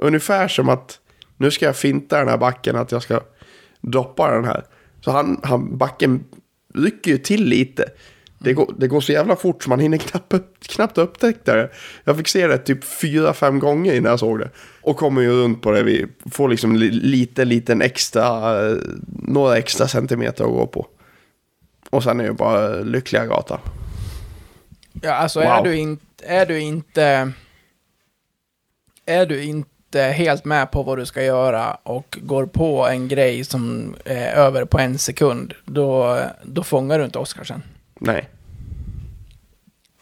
Ungefär 0.02 0.48
som 0.48 0.68
att 0.68 1.00
nu 1.36 1.50
ska 1.50 1.66
jag 1.66 1.76
finta 1.76 2.18
den 2.18 2.28
här 2.28 2.38
backen 2.38 2.76
att 2.76 2.92
jag 2.92 3.02
ska 3.02 3.20
droppa 3.80 4.30
den 4.30 4.44
här. 4.44 4.64
Så 5.00 5.10
han, 5.10 5.40
han 5.42 5.78
backen 5.78 6.24
rycker 6.74 7.10
ju 7.10 7.18
till 7.18 7.44
lite. 7.44 7.84
Det 8.38 8.52
går, 8.52 8.74
det 8.78 8.88
går 8.88 9.00
så 9.00 9.12
jävla 9.12 9.36
fort 9.36 9.62
så 9.62 9.70
man 9.70 9.80
hinner 9.80 9.98
knappt, 9.98 10.34
knappt 10.68 10.98
upptäcka 10.98 11.54
det. 11.54 11.70
Jag 12.04 12.16
fick 12.16 12.28
se 12.28 12.46
det 12.46 12.58
typ 12.58 12.84
fyra, 12.84 13.34
fem 13.34 13.58
gånger 13.58 13.94
innan 13.94 14.10
jag 14.10 14.18
såg 14.18 14.38
det. 14.38 14.50
Och 14.80 14.96
kommer 14.96 15.22
ju 15.22 15.30
runt 15.30 15.62
på 15.62 15.70
det. 15.70 15.82
Vi 15.82 16.06
får 16.30 16.48
liksom 16.48 16.76
li, 16.76 16.90
lite, 16.90 17.44
liten 17.44 17.82
extra, 17.82 18.26
eh, 18.70 18.76
några 19.22 19.58
extra 19.58 19.88
centimeter 19.88 20.44
att 20.44 20.50
gå 20.50 20.66
på. 20.66 20.86
Och 21.90 22.02
sen 22.02 22.20
är 22.20 22.24
det 22.24 22.32
bara 22.32 22.68
lyckliga 22.68 23.26
gata. 23.26 23.60
Ja, 25.02 25.12
alltså 25.14 25.40
är, 25.40 25.56
Wow. 25.56 25.64
du 25.64 25.76
in, 25.76 25.98
är 26.22 26.46
du 26.46 26.60
inte... 26.60 27.32
Är 29.06 29.26
du 29.26 29.42
inte 29.42 29.70
helt 29.94 30.44
med 30.44 30.70
på 30.70 30.82
vad 30.82 30.98
du 30.98 31.06
ska 31.06 31.22
göra 31.22 31.74
och 31.82 32.18
går 32.22 32.46
på 32.46 32.86
en 32.88 33.08
grej 33.08 33.44
som 33.44 33.94
är 34.04 34.32
över 34.32 34.64
på 34.64 34.78
en 34.78 34.98
sekund, 34.98 35.54
då, 35.64 36.20
då 36.44 36.62
fångar 36.62 36.98
du 36.98 37.04
inte 37.04 37.18
Oskarsen. 37.18 37.62
Nej, 38.00 38.28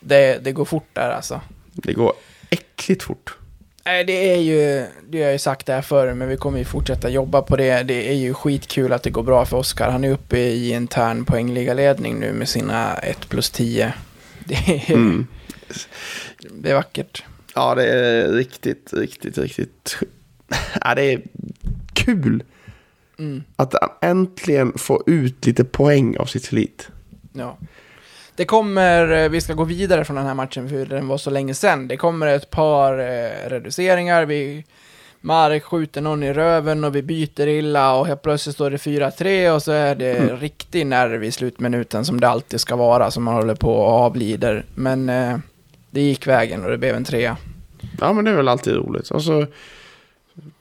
Det, 0.01 0.45
det 0.45 0.53
går 0.53 0.65
fort 0.65 0.89
där 0.93 1.11
alltså. 1.11 1.41
det 1.73 1.93
går 1.93 2.13
äckligt 2.51 3.03
fort. 3.03 3.37
Nej, 3.85 4.05
det 4.05 4.33
är 4.33 4.37
ju, 4.41 4.87
det 5.09 5.19
har 5.19 5.25
jag 5.25 5.33
ju 5.33 5.39
sagt 5.39 5.67
det 5.67 5.73
här 5.73 5.83
förr, 5.83 6.15
men 6.15 6.29
vi 6.29 6.37
kommer 6.37 6.59
ju 6.59 6.65
fortsätta 6.65 7.09
jobba 7.09 7.43
på 7.43 7.57
det. 7.57 7.83
Det 7.83 8.09
är 8.09 8.15
ju 8.15 8.35
skitkul 8.35 8.93
att 8.93 9.03
det 9.03 9.11
går 9.11 9.23
bra 9.23 9.45
för 9.45 9.57
Oskar. 9.57 9.91
Han 9.91 10.05
är 10.05 10.11
uppe 10.11 10.39
i 10.39 10.71
intern 10.71 11.25
poängligaledning 11.25 12.19
nu 12.21 12.33
med 12.33 12.49
sina 12.49 12.95
1 12.97 13.29
plus 13.29 13.51
10. 13.51 13.93
Det 14.45 14.55
är, 14.55 14.93
Mm. 14.95 15.27
det 16.51 16.71
är 16.71 16.75
vackert. 16.75 17.25
Ja, 17.57 17.75
det 17.75 17.87
är 17.87 18.29
riktigt, 18.33 18.93
riktigt, 18.93 19.39
riktigt... 19.39 19.97
Ja, 20.81 20.95
det 20.95 21.13
är 21.13 21.23
kul 21.93 22.43
Mm. 23.19 23.43
att 23.57 23.75
han 23.81 24.11
äntligen 24.11 24.73
får 24.79 25.03
ut 25.07 25.47
lite 25.47 25.65
poäng 25.65 26.17
av 26.17 26.25
sitt 26.25 26.47
flit. 26.47 26.89
Ja. 27.33 27.57
Det 28.35 28.45
kommer, 28.45 29.13
eh, 29.13 29.29
vi 29.29 29.41
ska 29.41 29.55
gå 29.55 29.65
vidare 29.65 30.05
från 30.05 30.17
den 30.17 30.27
här 30.27 30.35
matchen 30.35 30.69
för 30.69 30.87
den 30.87 31.09
var 31.09 31.19
så 31.19 31.31
länge 31.31 31.55
sedan. 31.55 31.89
Det 31.89 31.97
kommer 31.97 32.27
ett 32.27 32.51
par 32.51 32.99
eh, 32.99 33.49
reduceringar. 33.49 34.25
Vi, 34.25 34.65
Mark 35.21 35.63
skjuter 35.65 36.01
någon 36.01 36.23
i 36.23 36.33
röven 36.33 36.85
och 36.85 36.97
vi 36.97 37.03
byter 37.03 37.47
illa 37.47 37.95
och 37.95 38.07
helt 38.07 38.23
plötsligt 38.23 38.55
står 38.55 38.71
det 38.71 38.77
4-3 38.77 39.51
och 39.51 39.63
så 39.63 39.73
är 39.73 39.95
det 39.95 40.37
riktig 40.37 40.87
nerv 40.87 41.25
i 41.25 41.33
slutminuten 41.33 42.05
som 42.05 42.21
det 42.21 42.29
alltid 42.29 42.61
ska 42.61 42.77
vara 42.77 43.11
som 43.11 43.25
man 43.25 43.35
håller 43.35 43.55
på 43.55 43.75
och 43.75 43.93
avlider. 43.93 44.65
Men 44.75 45.09
eh, 45.09 45.39
det 45.97 46.03
gick 46.03 46.27
vägen 46.27 46.65
och 46.65 46.71
det 46.71 46.79
blev 46.79 46.95
en 46.95 47.05
trea. 47.05 47.37
Ja, 48.01 48.13
men 48.13 48.25
det 48.25 48.31
är 48.31 48.35
väl 48.35 48.49
alltid 48.49 48.75
roligt. 48.75 49.11
Och 49.11 49.23
så 49.23 49.47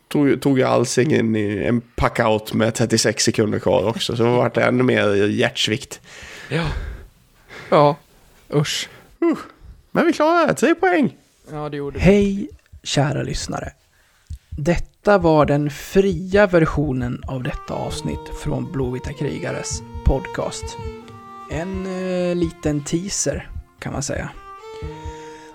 tog, 0.08 0.41
tog 0.41 0.60
jag 0.60 0.69
Alsing 0.69 1.13
in 1.13 1.36
i 1.36 1.63
en 1.65 1.82
packout 1.82 2.54
med 2.54 2.74
36 2.74 3.24
sekunder 3.24 3.60
kvar 3.60 3.88
också. 3.88 4.15
Så 4.15 4.24
det 4.24 4.30
vart 4.30 4.56
det 4.56 4.63
ännu 4.63 4.84
mer 4.84 5.28
hjärtsvikt. 5.28 6.02
Ja. 6.50 6.67
Ja, 7.69 7.98
usch. 8.54 8.89
Men 9.91 10.06
vi 10.06 10.13
klarade 10.13 10.48
det, 10.48 10.54
tre 10.54 10.76
poäng. 10.76 11.15
Ja, 11.52 11.69
det 11.69 11.78
gjorde 11.78 12.00
Hej 12.00 12.50
kära 12.84 13.24
lyssnare. 13.24 13.71
Detta 14.50 15.17
var 15.17 15.45
den 15.45 15.69
fria 15.69 16.48
versionen 16.48 17.24
av 17.28 17.43
detta 17.43 17.74
avsnitt 17.74 18.30
från 18.43 18.71
Blåvita 18.71 19.13
krigares 19.13 19.82
podcast. 20.06 20.65
En 21.52 21.86
eh, 21.86 22.36
liten 22.36 22.84
teaser 22.84 23.50
kan 23.80 23.93
man 23.93 24.04
säga. 24.04 24.30